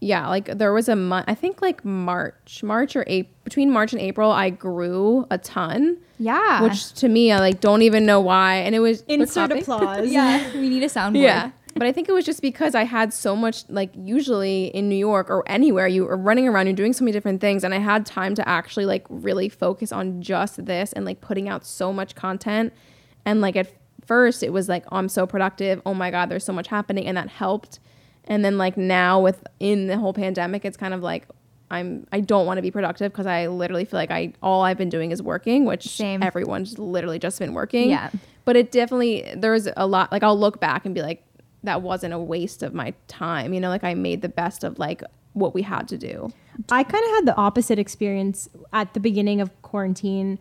[0.00, 3.92] yeah, like there was a month, I think like March, March or April, between March
[3.92, 5.98] and April, I grew a ton.
[6.18, 8.56] yeah Which to me, I like don't even know why.
[8.56, 10.10] And it was Insert applause.
[10.10, 11.50] yeah we need a soundboard Yeah.
[11.74, 14.96] But I think it was just because I had so much, like, usually in New
[14.96, 17.64] York or anywhere, you are running around, you're doing so many different things.
[17.64, 21.48] And I had time to actually, like, really focus on just this and, like, putting
[21.48, 22.72] out so much content.
[23.24, 23.72] And, like, at
[24.04, 25.80] first, it was like, oh, I'm so productive.
[25.86, 27.06] Oh my God, there's so much happening.
[27.06, 27.78] And that helped.
[28.24, 31.26] And then, like, now within the whole pandemic, it's kind of like,
[31.70, 34.76] I'm I don't want to be productive because I literally feel like I all I've
[34.76, 36.22] been doing is working, which Same.
[36.22, 37.90] everyone's literally just been working.
[37.90, 38.10] Yeah.
[38.44, 41.22] But it definitely there's a lot like I'll look back and be like,
[41.62, 43.52] that wasn't a waste of my time.
[43.52, 46.32] You know, like I made the best of like what we had to do.
[46.70, 50.38] I kind of had the opposite experience at the beginning of quarantine.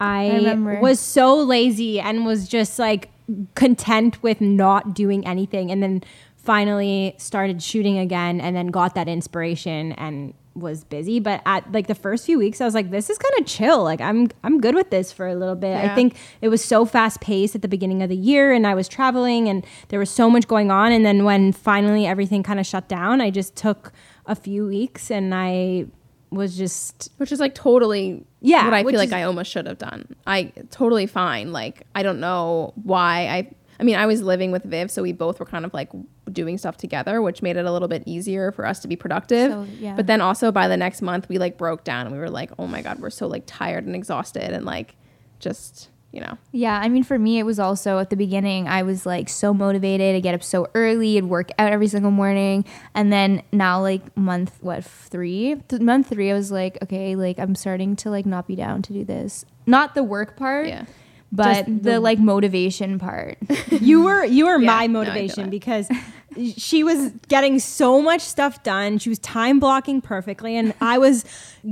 [0.00, 0.80] I, remember.
[0.80, 3.10] was so lazy and was just like
[3.54, 6.02] content with not doing anything and then
[6.36, 11.86] finally started shooting again and then got that inspiration and was busy but at like
[11.86, 14.60] the first few weeks I was like this is kind of chill like I'm I'm
[14.60, 15.76] good with this for a little bit.
[15.76, 18.74] I think it was so fast paced at the beginning of the year and I
[18.74, 22.58] was traveling and there was so much going on and then when finally everything kind
[22.58, 23.92] of shut down I just took
[24.26, 25.86] a few weeks and I
[26.30, 29.78] was just Which is like totally Yeah, what I feel like I almost should have
[29.78, 30.16] done.
[30.26, 31.52] I totally fine.
[31.52, 35.12] Like I don't know why I I mean I was living with Viv, so we
[35.12, 35.90] both were kind of like
[36.32, 39.50] doing stuff together, which made it a little bit easier for us to be productive.
[39.50, 39.94] So, yeah.
[39.96, 42.50] But then also by the next month we like broke down and we were like,
[42.58, 44.96] oh my god, we're so like tired and exhausted and like
[45.38, 48.82] just you know Yeah, I mean, for me, it was also at the beginning, I
[48.82, 52.64] was like so motivated to get up so early and work out every single morning.
[52.96, 55.54] And then now, like, month, what, three?
[55.68, 58.82] Th- month three, I was like, okay, like, I'm starting to like not be down
[58.82, 59.44] to do this.
[59.66, 60.86] Not the work part, Yeah.
[61.30, 63.38] but the, the- like motivation part.
[63.70, 65.50] you were you were Yeah, my no, I feel motivation that.
[65.50, 65.88] because
[66.56, 68.98] she was getting so much stuff done.
[68.98, 71.24] She was time blocking perfectly, and I was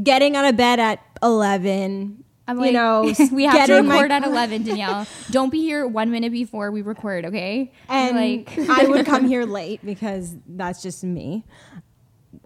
[0.03, 2.25] getting out of bed at eleven.
[2.47, 3.03] I'm like, you know,
[3.33, 5.07] we have to getting my- record at 11, Danielle.
[5.31, 7.71] Don't be here one minute before we record, okay?
[7.91, 11.45] and like, I would come here late because that's just me.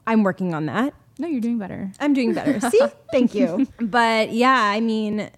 [0.05, 0.93] I'm working on that.
[1.21, 1.93] no, you're doing better.
[2.01, 2.59] I'm doing better.
[2.69, 2.81] See?
[3.13, 3.69] Thank you.
[3.81, 5.31] But yeah, I mean,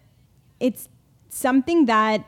[0.60, 0.88] it's
[1.28, 2.24] something that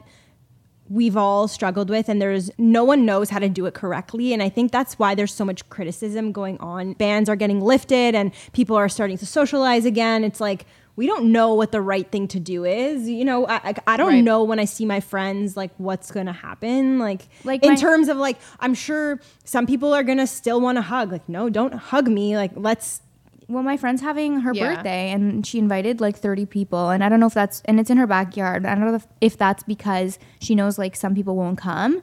[0.88, 4.42] we've all struggled with and there's no one knows how to do it correctly and
[4.42, 6.92] I think that's why there's so much criticism going on.
[6.94, 10.22] Bans are getting lifted and people are starting to socialize again.
[10.24, 13.06] It's like we don't know what the right thing to do is.
[13.06, 14.24] You know, I, I, don't Right.
[14.24, 16.98] know when I see my friends like what's going to happen.
[16.98, 20.58] Like, Like in my- terms of like I'm sure some people are going to still
[20.58, 21.12] want to hug.
[21.12, 22.34] Like, no, don't hug me.
[22.38, 23.02] Like, let's
[23.48, 24.74] well, my friend's having her Yeah.
[24.74, 26.90] birthday and she invited like 30 people.
[26.90, 28.66] And I don't know if that's, and it's in her backyard.
[28.66, 32.02] I don't know if, that's because she knows like some people won't come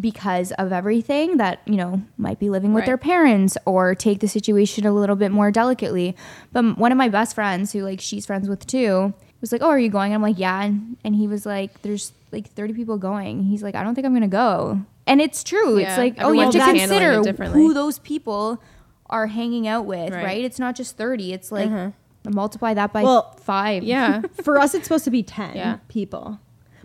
[0.00, 2.86] because of everything that, you know, might be living with Right.
[2.86, 6.16] their parents or take the situation a little bit more delicately.
[6.52, 9.68] But one of my best friends, who like she's friends with too, was like, Oh,
[9.68, 10.14] are you going?
[10.14, 10.62] I'm like, Yeah.
[10.62, 13.44] And, and he was like, There's like 30 people going.
[13.44, 14.80] He's like, I don't think I'm going to go.
[15.06, 15.78] And it's true.
[15.78, 18.62] Yeah, it's like, oh, you have to just handling it consider who those people
[19.12, 20.24] are hanging out with, right?
[20.24, 20.44] Right.
[20.44, 21.32] It's not just 30.
[21.32, 21.90] It's like uh-huh.
[22.30, 23.82] multiply that by Well, five.
[23.82, 25.78] yeah for us it's supposed to be 10 Yeah.
[25.88, 26.38] people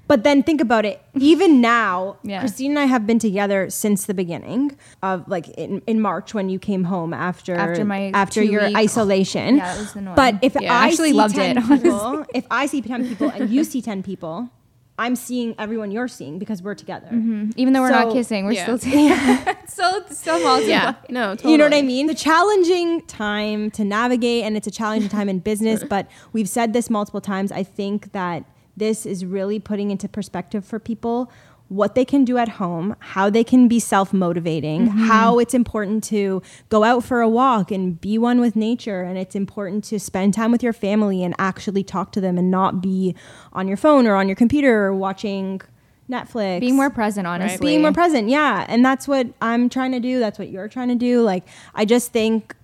[0.10, 2.40] but then think about it even now Yeah.
[2.40, 4.64] christine and i have been together since the beginning
[5.04, 8.78] of like in, in march when you came home after After my after your week-
[8.86, 10.16] isolation Yeah, that was annoying.
[10.16, 13.30] but if Yeah, I actually see loved 10 it, people if i see 10 people
[13.30, 14.50] and you see 10 people
[14.98, 17.50] i'm seeing everyone you're seeing because we're together mm-hmm.
[17.56, 18.64] Even though we're not kissing, we're Yeah.
[18.78, 19.58] still together.
[19.68, 20.70] still, still multiply.
[20.70, 21.52] yeah no totally.
[21.52, 22.08] You know what I mean?
[22.08, 26.74] The challenging time to navigate, and it's a challenging time in business, but we've said
[26.74, 27.52] this multiple times.
[27.52, 28.44] I think that
[28.76, 31.32] this is really putting into perspective for people
[31.70, 35.06] what they can do at home, how they can be self motivating, mm-hmm.
[35.06, 39.02] how it's important to go out for a walk and be one with nature.
[39.02, 42.50] And it's important to spend time with your family and actually talk to them and
[42.50, 43.16] not be
[43.54, 45.62] on your phone or on your computer or watching
[46.10, 46.62] Netflix.
[46.62, 47.68] Being more present, honestly.
[47.68, 48.66] being more present yeah.
[48.70, 50.20] And that's what i'm trying to do.
[50.20, 51.22] That's what you're trying to do.
[51.22, 51.44] Like
[51.76, 52.56] i just think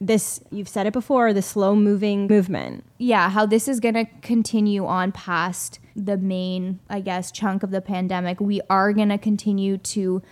[0.00, 2.84] this you've said it before the slow moving movement.
[2.98, 7.70] Yeah, how this is going to continue on past the main, I guess, chunk of
[7.70, 8.38] the pandemic.
[8.40, 10.22] We are going to continue to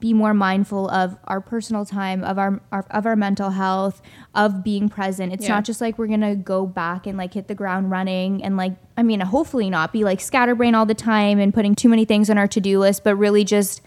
[0.00, 4.02] be more mindful of our personal time, of our, our of our mental health,
[4.34, 5.32] of being present.
[5.32, 5.54] It's Yeah.
[5.54, 8.56] not just like we're going to go back and like hit the ground running and
[8.56, 12.04] like I mean, hopefully not be like scatterbrain all the time and putting too many
[12.04, 13.80] things on our to-do list, but really just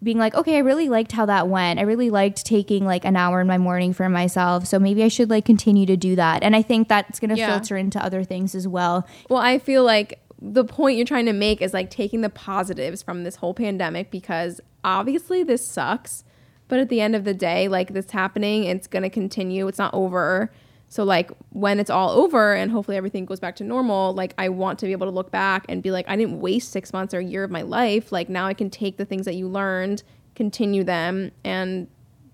[0.00, 1.80] being like, okay, I really liked how that went.
[1.80, 4.66] I really liked taking like an hour in my morning for myself.
[4.68, 6.44] So maybe I should like continue to do that.
[6.44, 7.48] And I think that's going to Yeah.
[7.48, 9.04] filter into other things as well.
[9.28, 13.02] Well, I feel like the point you're trying to make is like taking the positives
[13.02, 16.24] from this whole pandemic because obviously this sucks,
[16.68, 19.66] but at the end of the day, like this happening, it's going to continue.
[19.66, 20.52] It's not over.
[20.88, 24.48] So like when it's all over and hopefully everything goes back to normal, like I
[24.48, 27.12] want to be able to look back and be like I didn't waste 6 months
[27.12, 28.12] or a year of my life.
[28.12, 30.02] Like now I can take the things that you learned,
[30.34, 31.88] continue them and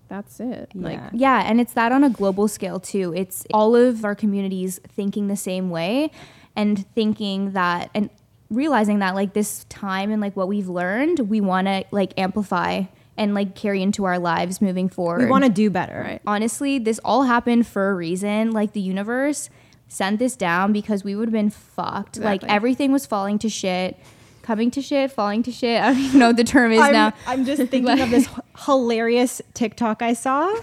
[0.07, 0.71] that's it.
[0.73, 1.09] Like Yeah.
[1.13, 3.13] Yeah, and it's that on a global scale too.
[3.15, 6.11] It's all of our communities thinking the same way
[6.55, 8.09] and thinking that and
[8.49, 12.83] realizing that like this time and like what we've learned, we want to like amplify
[13.17, 15.23] and like carry into our lives moving forward.
[15.23, 16.01] We want to do better.
[16.01, 16.21] Right.
[16.27, 18.51] honestly, this all happened for a reason.
[18.51, 19.49] Like the universe
[19.87, 22.17] sent this down because we would have been fucked.
[22.17, 23.97] Like everything was falling to shit,
[24.41, 25.81] coming to shit, falling to shit.
[25.83, 27.13] I don't even know what the term is I'm, now.
[27.25, 28.27] I'm just thinking of this
[28.65, 30.53] hilarious TikTok I saw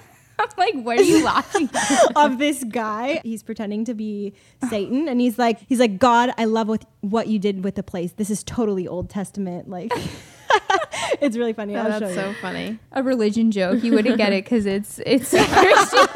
[0.43, 2.13] I'm like, what are you laughing at?
[2.17, 3.21] of this guy.
[3.25, 4.35] He's pretending to be
[4.69, 7.83] Satan, and he's like, he's like, God, I love what what you did with the
[7.83, 8.13] place.
[8.13, 9.69] This is totally Old Testament.
[9.69, 9.93] Like,
[11.21, 11.77] it's really funny.
[11.77, 12.79] Oh, that's so funny.
[12.93, 13.83] a religion joke.
[13.83, 16.09] You wouldn't get it because it's it's Christian.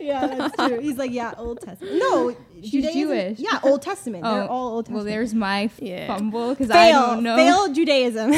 [0.00, 0.80] yeah, that's true.
[0.80, 1.98] He's like, yeah, Old Testament.
[1.98, 3.38] No, She's Judaism- Jewish.
[3.38, 4.24] Yeah, Old Testament.
[4.24, 6.06] They're oh, all Old Oh, well, there's my f- Yeah.
[6.06, 7.36] fumble because I don't know.
[7.36, 8.32] fail Judaism.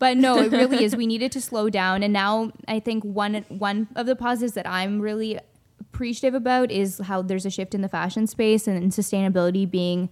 [0.00, 0.96] But no, it really is.
[1.00, 4.66] We needed to slow down, and now I think one one of the positives that
[4.66, 5.38] I'm really
[5.80, 10.08] appreciative about is how there's a shift in the fashion space and sustainability being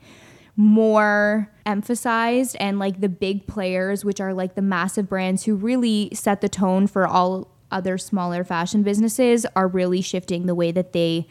[0.57, 6.11] more emphasized and like the big players which are like the massive brands who really
[6.12, 10.92] set the tone for all other smaller fashion businesses are really shifting the way that
[10.92, 11.27] they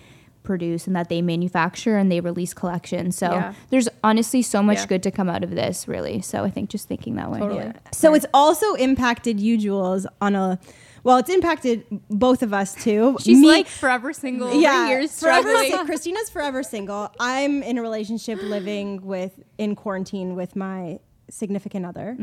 [0.48, 3.16] produce and that they manufacture and they release collections.
[3.18, 3.54] So Yeah.
[3.70, 4.86] there's honestly so much Yeah.
[4.88, 6.22] good to come out of this really.
[6.22, 7.40] So I think just thinking that way.
[7.40, 7.60] Totally.
[7.66, 7.74] Yeah.
[7.92, 10.58] So it's also impacted you, Jules, on a
[11.04, 13.16] well, it's impacted both of us too.
[13.22, 14.54] She's Me- like forever single.
[14.60, 15.86] Yeah, years forever struggling.
[15.86, 17.10] Christina's forever single.
[17.20, 22.16] I'm in a relationship living with in quarantine with my significant other,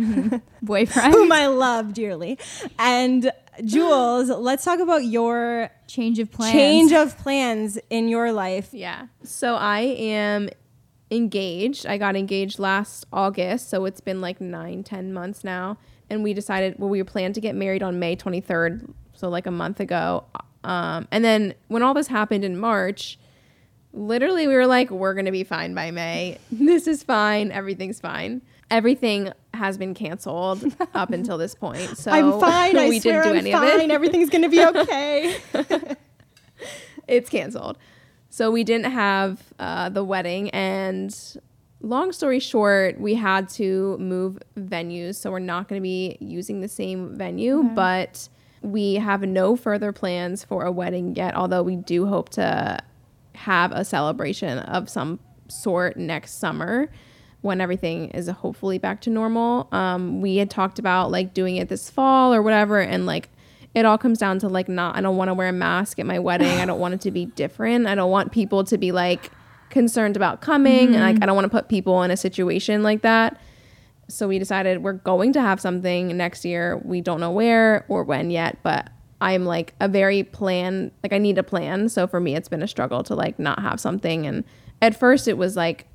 [0.63, 1.13] boyfriend.
[1.15, 2.39] whom I love dearly.
[2.79, 3.31] And
[3.65, 6.53] Jules, let's talk about your Change of plans.
[6.53, 8.71] change of plans in your life.
[8.73, 9.07] Yeah.
[9.23, 10.49] So I am
[11.11, 11.87] engaged.
[11.87, 15.77] I got engaged last August, so it's been like nine, ten months now.
[16.11, 19.47] And we decided, well, we were planned to get married on May 23rd, so like
[19.47, 20.25] a month ago.
[20.65, 23.19] Um, and then when all this happened in March,
[23.93, 26.39] literally we were like, we're gonna be fine by May.
[26.51, 27.53] This is fine.
[27.53, 28.43] Everything's fine.
[28.75, 31.97] Everything has been canceled up until this point.
[31.97, 32.77] So I'm fine.
[32.77, 33.75] I we swear didn't do I'm any fine.
[33.75, 33.91] of it.
[33.93, 35.37] Everything's gonna be okay.
[37.07, 37.79] it's canceled.
[38.31, 41.17] So we didn't have uh, the wedding, and
[41.81, 45.15] long story short, we had to move venues.
[45.15, 48.29] So we're not going to be using the same venue, but
[48.61, 51.37] we have no further plans for a wedding yet.
[51.37, 52.81] Although we do hope to
[53.35, 56.91] have a celebration of some sort next summer
[57.45, 59.69] when everything is hopefully back to normal.
[59.71, 63.29] Um, we had talked about like doing it this fall or whatever, and like
[63.75, 64.97] it all comes down to like not.
[64.97, 66.49] I don't want to wear a mask at my wedding.
[66.49, 67.87] I don't want it to be different.
[67.87, 69.31] I don't want people to be like
[69.69, 73.03] concerned about coming, and like I don't want to put people in a situation like
[73.03, 73.39] that.
[74.09, 76.81] So we decided we're going to have something next year.
[76.83, 78.89] We don't know where or when yet, but
[79.21, 81.91] I'm like a very plan, like I need a plan.
[81.91, 84.27] So for me, it's been a struggle to like not have something.
[84.27, 84.45] And
[84.81, 85.87] at first, it was like,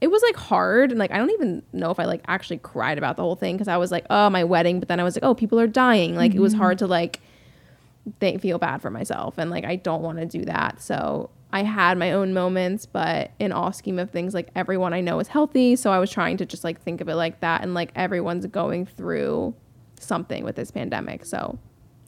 [0.00, 0.90] it was like hard.
[0.90, 3.56] And like, I don't even know if I like actually cried about the whole thing
[3.56, 4.78] because I was like, oh, my wedding.
[4.80, 6.16] But then I was like, oh, people are dying.
[6.16, 6.62] Like, it was mm-hmm.
[6.62, 7.20] hard to like,
[8.18, 10.82] they feel bad for myself and like I don't want to do that.
[10.82, 15.00] So I had my own moments, but in all scheme of things, like everyone I
[15.00, 15.76] know is healthy.
[15.76, 18.46] So I was trying to just like think of it like that and like everyone's
[18.46, 19.54] going through
[19.98, 21.24] something with this pandemic.
[21.24, 21.58] So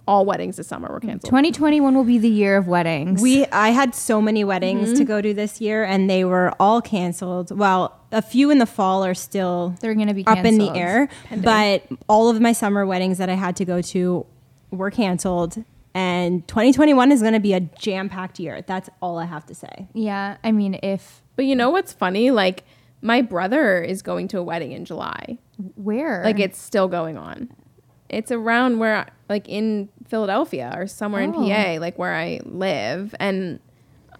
[0.07, 1.31] all weddings this summer were canceled.
[1.31, 3.23] 2021 will be the year of weddings.
[3.23, 4.99] We I had so many weddings Mm-hmm.
[4.99, 7.57] to go to this year and they were all canceled.
[7.57, 10.77] Well, a few in the fall are still They're gonna be up in the canceled.
[10.77, 11.09] air,
[11.43, 14.27] but all of my summer weddings that I had to go to
[14.71, 15.63] were canceled.
[15.95, 18.63] And 2021 is going to be a jam-packed year.
[18.63, 19.89] That's all I have to say.
[19.93, 22.31] yeah, I mean, if But you know what's funny?
[22.31, 22.65] Like
[23.03, 25.37] my brother is going to a wedding in July.
[25.75, 27.51] where Like it's still going on.
[28.13, 31.49] It's around where like in Philadelphia or somewhere in Oh.
[31.49, 33.59] PA, like where I live and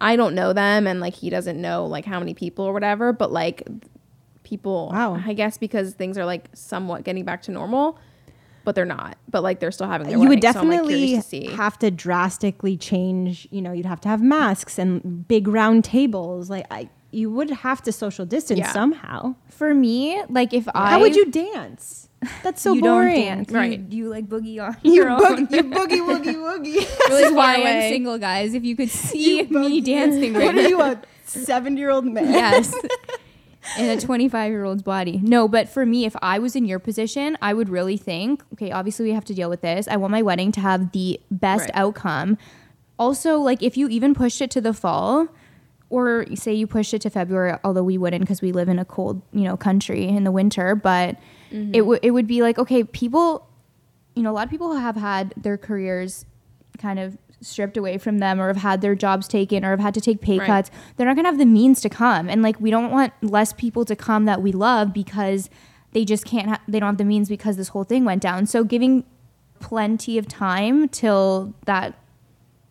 [0.01, 3.13] I don't know them and like he doesn't know like how many people or whatever,
[3.13, 3.63] but like
[4.43, 5.21] people Wow.
[5.25, 7.97] I guess because things are like somewhat getting back to normal,
[8.65, 9.17] but they're not.
[9.29, 11.45] But like they're still having their you would wedding, so like, definitely to see.
[11.51, 16.49] have to drastically change, you know, you'd have to have masks and big round tables.
[16.49, 18.71] Like I you would have to social distance Yeah.
[18.73, 19.35] somehow.
[19.49, 22.09] For me, like if I How would you dance?
[22.43, 23.15] That's so you boring.
[23.15, 23.79] don't dance, Right.
[23.79, 25.19] You, you like boogie on You, your own.
[25.19, 26.73] boog- you boogie woogie woogie.
[27.09, 28.53] This is why I'm single, guys.
[28.53, 32.25] If you could see me dancing right what are you, a seven-year-old man?
[32.31, 32.73] yes.
[33.79, 35.19] In a 25 year old's body.
[35.23, 38.71] No, but for me, if I was in your position, I would really think, okay,
[38.71, 39.87] obviously we have to deal with this.
[39.87, 41.71] I want my wedding to have the best Right.
[41.73, 42.37] outcome.
[42.99, 45.29] Also, like if you even pushed it to the fall,
[45.89, 48.85] or say you pushed it to February, although we wouldn't because we live in a
[48.85, 51.17] cold, you know, country in the winter, but
[51.53, 53.47] it would it would be like, okay, people,
[54.15, 56.25] you know, a lot of people have had their careers
[56.79, 59.93] kind of stripped away from them or have had their jobs taken or have had
[59.93, 60.47] to take pay Right.
[60.47, 63.11] cuts they're not going to have the means to come and like we don't want
[63.21, 65.49] less people to come that we love because
[65.91, 68.45] they just can't ha- they don't have the means because this whole thing went down
[68.45, 69.03] so giving
[69.59, 71.95] plenty of time till that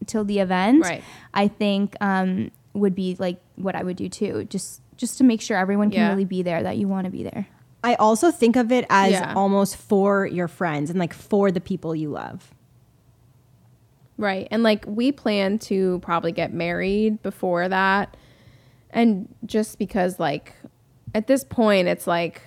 [0.06, 1.04] till the event Right.
[1.34, 5.42] i think um would be like what i would do too just just to make
[5.42, 6.08] sure everyone can Yeah.
[6.08, 7.46] really be there that you want to be there
[7.84, 9.34] I also think of it as Yeah.
[9.34, 12.54] almost for your friends and like for the people you love.
[14.16, 14.46] Right.
[14.50, 18.16] And like we plan to probably get married before that.
[18.90, 20.54] And just because like
[21.14, 22.42] at this point it's like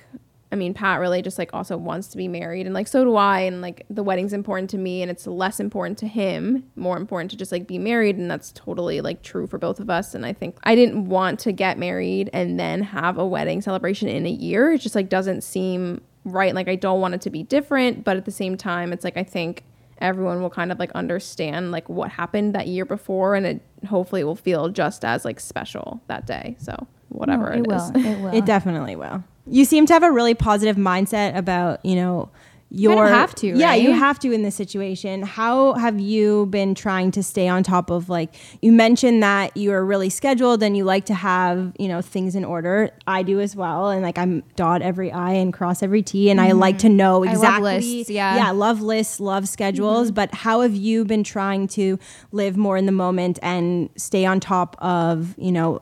[0.52, 3.16] I mean Pat really just like also wants to be married and like so do
[3.16, 6.98] I and like the wedding's important to me and it's less important to him, more
[6.98, 10.14] important to just like be married and that's totally like true for both of us
[10.16, 14.08] and I think I didn't want to get married and then have a wedding celebration
[14.08, 14.72] in a year.
[14.74, 16.54] It just like doesn't seem right.
[16.56, 19.18] Like I don't want it to be different, but at the same time it's like
[19.18, 19.64] I think
[20.00, 24.24] everyone will kind of like understand like what happened that year before and it hopefully
[24.24, 26.76] will feel just as like special that day so
[27.08, 27.92] whatever No, it it is.
[27.94, 29.24] will it will It definitely will.
[29.48, 32.30] You seem to have a really positive mindset about, you know,
[32.72, 35.22] your you have to, Yeah, you have to in this situation.
[35.22, 39.72] How have you been trying to stay on top of like you mentioned that you
[39.72, 42.90] are really scheduled and you like to have, you know, things in order.
[43.08, 46.42] I do as well and like I'm dot every I and cross every T and
[46.42, 47.36] I like to know Mm-hmm.
[47.36, 48.36] Love exactly lists, yeah.
[48.36, 51.98] Yeah, love lists, love schedules, but how have you been trying to
[52.32, 55.82] live more in the moment and stay on top of, you know,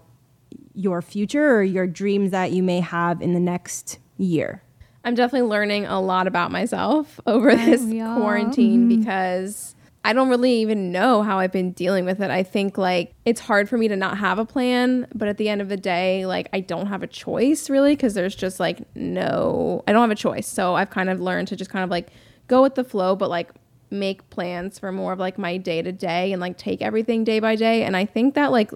[0.74, 4.64] your future or your dreams that you may have in the next year?
[5.04, 8.18] i'm definitely learning a lot about myself over oh, this we are.
[8.18, 9.00] quarantine mm-hmm.
[9.00, 13.14] because i don't really even know how i've been dealing with it i think like
[13.26, 15.78] it's hard for me to not have a plan but at the end of the
[15.78, 20.02] day like i don't have a choice really because there's just like no i don't
[20.02, 22.10] have a choice so i've kind of learned to just kind of like
[22.48, 23.52] go with the flow but like
[23.90, 27.40] make plans for more of like my day to day and like take everything day
[27.40, 28.72] by day and i think that like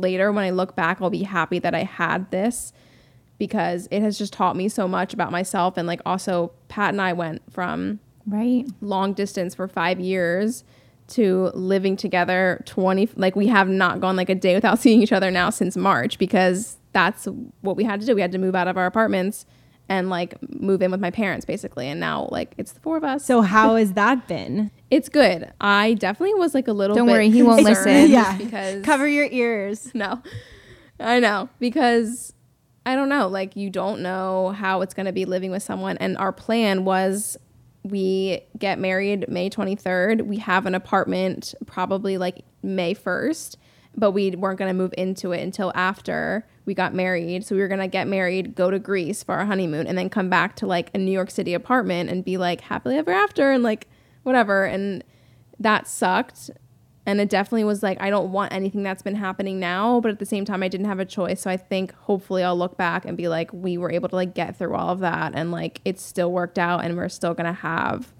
[0.00, 2.72] later when I look back, I'll be happy that I had this
[3.38, 5.76] because it has just taught me so much about myself.
[5.76, 10.64] And like also, Pat and I went from right long distance for five years
[11.08, 15.12] to living together 20 like we have not gone like a day without seeing each
[15.12, 17.26] other now since march because that's
[17.62, 19.44] what we had to do we had to move out of our apartments
[19.92, 23.04] and like move in with my parents basically and now like it's the four of
[23.04, 24.70] us So how has that been?
[24.90, 28.08] it's good i definitely was like a little Don't bit worry, he won't listen.
[28.10, 28.36] Yeah.
[28.38, 29.90] because Cover your ears.
[29.94, 30.22] no
[30.98, 32.32] i know because
[32.86, 35.96] i don't know like you don't know how it's going to be living with someone
[35.98, 37.36] and our plan was
[37.84, 43.56] we get married may 23rd we have an apartment probably like may 1st
[43.96, 47.44] but we weren't going to move into it until after we got married.
[47.44, 50.08] So we were going to get married go to greece for our honeymoon and then
[50.08, 53.50] come back to like a new york city apartment and be like happily ever after
[53.50, 53.88] and like
[54.22, 54.64] whatever.
[54.64, 55.04] And
[55.58, 56.50] that sucked.
[57.04, 60.20] And it definitely was like i don't want anything that's been happening now but at
[60.20, 61.40] the same time i didn't have a choice.
[61.40, 64.34] So i think hopefully i'll look back and be like we were able to like
[64.34, 67.52] get through all of that and like it still worked out and we're still gonna
[67.52, 68.12] have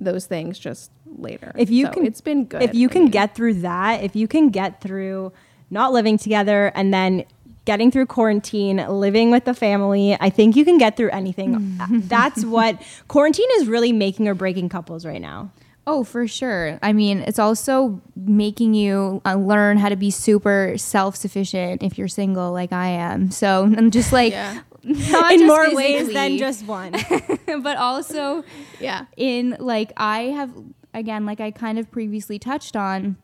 [0.00, 3.10] those things just later If you So can it's been good If you can mean,
[3.10, 5.32] get through that, if you can get through
[5.70, 7.24] not living together and then
[7.64, 11.78] getting through quarantine, living with the family, I think you can get through anything.
[11.90, 15.50] That's what quarantine is really making or breaking couples right now.
[15.86, 16.78] Oh, for sure.
[16.82, 21.98] I mean, it's also making you uh, learn how to be super self sufficient if
[21.98, 23.30] you're single, like I am.
[23.30, 24.60] So I'm just like, Yeah.
[24.82, 26.92] not In just more ways than just one.
[27.62, 28.42] but also
[28.80, 30.50] yeah in like I have
[30.94, 33.16] again, like I kind of previously touched on,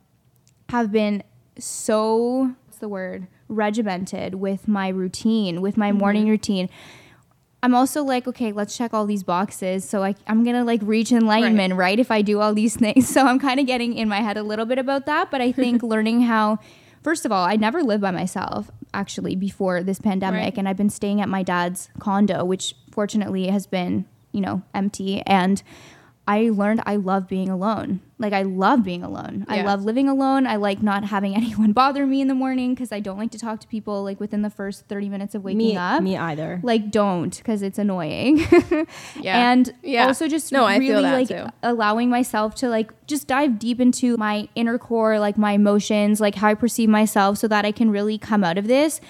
[0.68, 1.22] have been
[1.58, 5.98] so what's the word regimented with my routine, with my mm-hmm.
[5.98, 6.68] morning routine.
[7.62, 9.88] I'm also like, okay, let's check all these boxes.
[9.88, 11.98] So I, I'm gonna like reach enlightenment, right.
[11.98, 13.08] If I do all these things.
[13.08, 15.30] So I'm kind of getting in my head a little bit about that.
[15.30, 16.58] But I think learning how,
[17.02, 20.58] first of all, I never lived by myself actually before this pandemic, Right.
[20.58, 25.22] and I've been staying at my dad's condo, which fortunately has been, you know, empty.
[25.22, 25.62] And
[26.28, 28.00] I learned I love being alone.
[28.18, 29.44] Like I love being alone.
[29.48, 30.44] I love living alone.
[30.46, 33.38] I like not having anyone bother me in the morning because I don't like to
[33.38, 36.02] talk to people like within the first 30 minutes of waking me, up.
[36.02, 36.58] me either.
[36.64, 38.44] Like don't because it's annoying.
[39.20, 39.50] Yeah.
[39.52, 40.06] And Yeah.
[40.06, 41.46] also just No, I feel that like too.
[41.62, 46.34] allowing myself to like just dive deep into my inner core, like my emotions, like
[46.36, 49.00] how I perceive myself so that I can really come out of this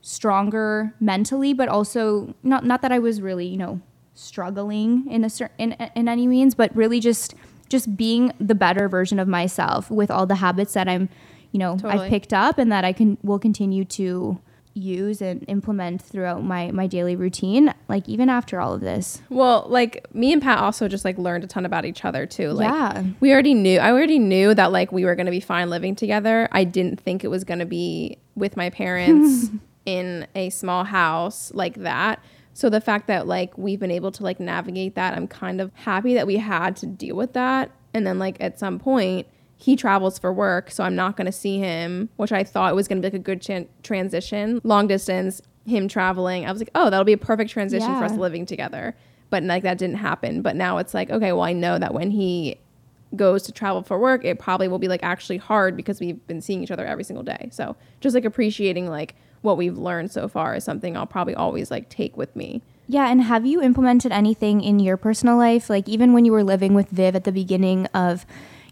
[0.00, 3.80] stronger mentally, but also not not that I was really, you know,
[4.16, 7.34] struggling in a certain in, in any means, but really just
[7.68, 11.08] just being the better version of myself with all the habits that I'm,
[11.52, 12.04] you know, Totally.
[12.04, 14.40] I've picked up and that I can will continue to
[14.74, 19.64] use and implement throughout my my daily routine like even after all of this Well,
[19.70, 22.50] like me and Pat also just like learned a ton about each other too.
[22.50, 23.04] Like Yeah.
[23.20, 26.46] we already knew I already knew that like we were gonna be fine living together.
[26.52, 29.48] I didn't think it was gonna be with my parents
[29.86, 32.20] in a small house like that.
[32.56, 35.70] So the fact that like we've been able to like navigate that, I'm kind of
[35.74, 37.70] happy that we had to deal with that.
[37.92, 39.26] And then like at some point
[39.58, 42.88] he travels for work, so I'm not going to see him, which I thought was
[42.88, 44.62] going to be like a good chan- transition.
[44.64, 46.46] Long distance, him traveling.
[46.46, 48.96] I was like, "Oh, that'll be a perfect transition for us living together."
[49.28, 50.40] But like that didn't happen.
[50.40, 52.58] But now it's like, okay, well, I know that when he
[53.14, 56.40] goes to travel for work, it probably will be like actually hard because we've been
[56.40, 57.50] seeing each other every single day.
[57.52, 59.14] So just like appreciating like
[59.46, 62.60] what we've learned so far is something I'll probably always like take with me.
[62.88, 65.70] Yeah, and have you implemented anything in your personal life?
[65.70, 68.26] Like even when you were living with Viv at the beginning of,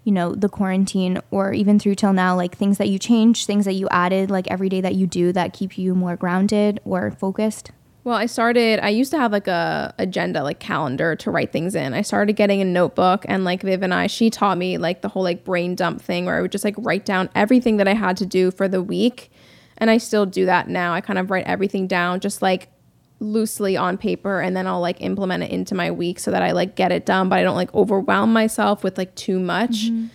[0.04, 3.64] you know, the quarantine or even through till now, like things that you changed, things
[3.64, 7.10] that you added, like every day that you do that keep you more grounded or
[7.10, 7.72] focused?
[8.04, 8.80] Well, I started.
[8.80, 11.94] I used to have like a agenda, like calendar to write things in.
[11.94, 15.08] I started getting a notebook, and like Viv and I, she taught me like the
[15.08, 17.94] whole like brain dump thing, where I would just like write down everything that I
[17.94, 19.32] had to do for the week,
[19.78, 20.94] and I still do that now.
[20.94, 22.68] I kind of write everything down, just like
[23.20, 26.52] loosely on paper, and then I'll like implement it into my week so that I
[26.52, 29.86] like get it done, but I don't like overwhelm myself with like too much.
[29.86, 30.06] Mm-hmm.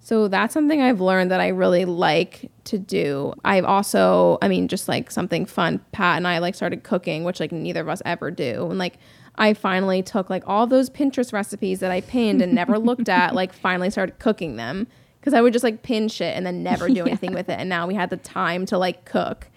[0.00, 3.32] So that's something I've learned that I really like to do.
[3.42, 5.80] I've also, I mean, just like something fun.
[5.92, 8.68] Pat and I like started cooking, which like neither of us ever do.
[8.68, 8.98] And like
[9.36, 13.34] I finally took like all those Pinterest recipes that I pinned and never looked at,
[13.34, 14.88] like finally started cooking them
[15.24, 17.58] because I would just like pin shit and then never do anything with it.
[17.58, 19.48] And now we had the time to like cook.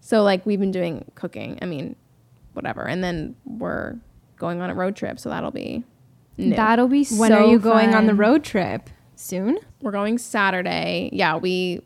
[0.00, 1.58] So like we've been doing cooking.
[1.60, 1.96] I mean,
[2.52, 2.86] whatever.
[2.86, 3.96] And then we're
[4.36, 5.82] going on a road trip, so that'll be
[6.36, 6.54] new.
[6.54, 8.88] That'll be when so are you going on the road trip?
[9.16, 9.58] Soon?
[9.80, 11.10] We're going Saturday.
[11.12, 11.80] Yeah, we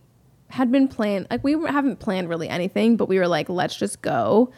[0.49, 4.03] had been planned like we haven't planned really anything, but we were like, let's just
[4.03, 4.53] go.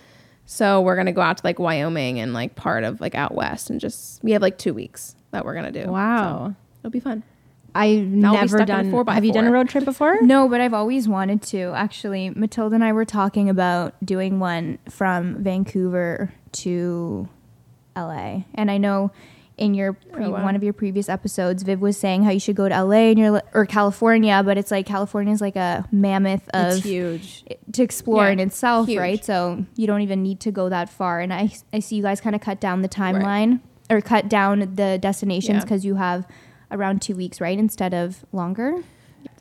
[0.45, 3.71] So we're gonna go out to like Wyoming and like part of like out west
[3.71, 5.87] and just we have like two weeks that we're gonna do.
[5.89, 6.49] Wow.
[6.49, 7.23] So it'll be fun.
[7.75, 8.91] I've be never stuck in a done.
[8.91, 10.21] four have you done a road trip before?
[10.23, 11.73] No, but I've always wanted to.
[11.75, 17.29] Actually, Matilda and I were talking about doing one from Vancouver to
[17.97, 18.43] LA.
[18.55, 19.11] And I know
[19.59, 20.43] in your oh, pre- Oh, wow.
[20.45, 23.19] one of your previous episodes, Viv was saying how you should go to LA and
[23.19, 27.45] you're or California, but it's like California is like a mammoth of It's huge.
[27.73, 28.99] to explore Yeah, in itself, huge.
[28.99, 29.25] right?
[29.25, 31.21] So you don't even need to go that far.
[31.21, 33.61] And I I see you guys kind of cut down the timeline
[33.91, 35.61] or cut down the destinations Yeah.
[35.61, 36.27] because you have
[36.73, 38.83] around two weeks, right, instead of longer.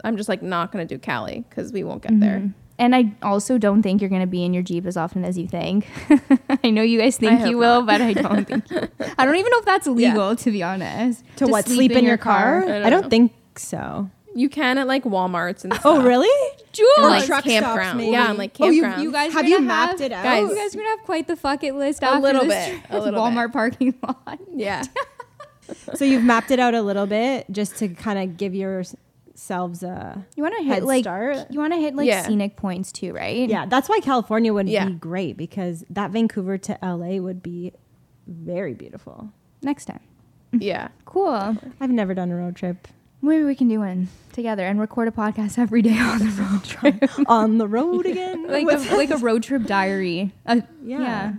[0.03, 2.37] I'm just like not gonna do Cali because we won't get there.
[2.39, 2.47] Mm-hmm.
[2.79, 5.37] And I also don't think you're going to be in your Jeep as often as
[5.37, 5.87] you think.
[6.63, 8.77] I know you guys think you will, but I don't think you
[9.19, 11.23] I don't even know if that's legal, to be honest.
[11.35, 11.67] To, what?
[11.67, 12.63] Sleep, in, your car?
[12.63, 14.09] I don't I don't think so.
[14.33, 16.05] You can at like Walmarts and Oh, stuff.
[16.05, 16.57] really?
[16.71, 16.89] Jules!
[16.97, 17.97] And, like truck stops, campground.
[17.99, 18.11] maybe.
[18.13, 19.03] Yeah, and like Oh, you- campground.
[19.03, 20.23] you guys Have you mapped have- it out?
[20.23, 22.77] Guys, You guys are going to have quite the bucket list A little this bit,
[22.85, 23.03] a trip.
[23.03, 23.53] little Walmart bit.
[23.53, 24.39] parking lot.
[24.55, 24.81] yeah.
[25.95, 30.25] So you've mapped it out a little bit just to kind of give yourselves a.
[30.35, 31.47] You want to hit like start.
[31.49, 32.23] you want to hit like Yeah.
[32.23, 33.49] scenic points too, right?
[33.49, 34.85] Yeah, that's why California would Yeah.
[34.85, 37.73] be great because that Vancouver to LA would be
[38.27, 39.29] very beautiful.
[39.61, 39.99] Next time.
[40.53, 40.89] Yeah.
[41.05, 41.55] Cool.
[41.79, 42.87] I've never done a road trip.
[43.23, 46.63] Maybe we can do one together and record a podcast every day on the road
[47.03, 47.09] trip.
[47.29, 48.47] On the road again.
[48.49, 50.31] like a, like a road trip diary.
[50.45, 50.99] Uh, Yeah.
[50.99, 51.33] yeah.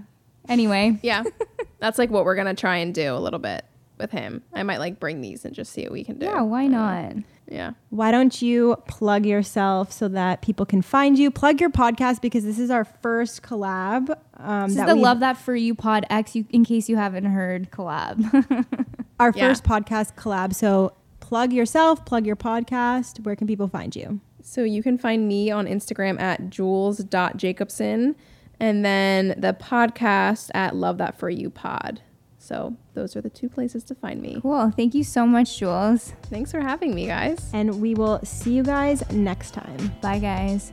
[0.49, 1.25] Anyway, Yeah.
[1.81, 3.65] That's like what we're gonna try and do a little bit
[4.03, 4.43] with him.
[4.53, 6.27] I might like bring these and just see what we can do.
[6.27, 7.15] yeah, why not?
[7.49, 7.73] Yeah.
[7.91, 11.31] Why don't you plug yourself so that people can find you?
[11.31, 14.15] Plug your podcast because this is our first collab.
[14.37, 17.25] Um, This is the Love That For You Pod X, you, in case you haven't
[17.27, 18.67] heard collab.
[19.21, 19.49] our Yeah.
[19.49, 20.55] first podcast collab.
[20.55, 23.25] So plug yourself, plug your podcast.
[23.25, 24.21] Where can people find you?
[24.43, 28.17] So you can find me on Instagram at jules.jacobson
[28.61, 32.01] and then the podcast at Love That For You Pod.
[32.43, 34.41] So those are the two places to find me.
[34.43, 34.73] Cool.
[34.73, 36.13] Thank you so much, Jules.
[36.25, 37.49] Thanks for having me, guys.
[37.55, 39.95] And we will see you guys next time.
[40.03, 40.73] Bye, guys.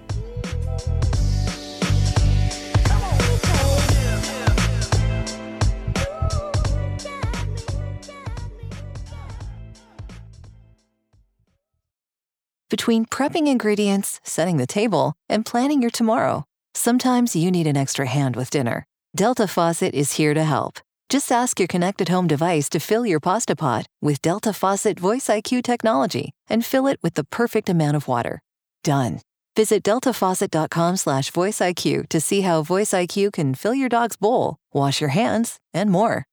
[12.68, 18.08] Between prepping ingredients, setting the table, and planning your tomorrow, sometimes you need an extra
[18.08, 18.86] hand with dinner.
[19.16, 20.80] Delta Faucet is here to help.
[21.10, 25.26] Just ask your connected home device to fill your pasta pot with Delta Faucet Voice
[25.26, 28.40] IQ technology and fill it with the perfect amount of water.
[28.84, 29.22] Done.
[29.56, 35.02] Visit deltafaucet.com slash voiceIQ to see how Voice IQ can fill your dog's bowl, wash
[35.02, 36.30] your hands, and more.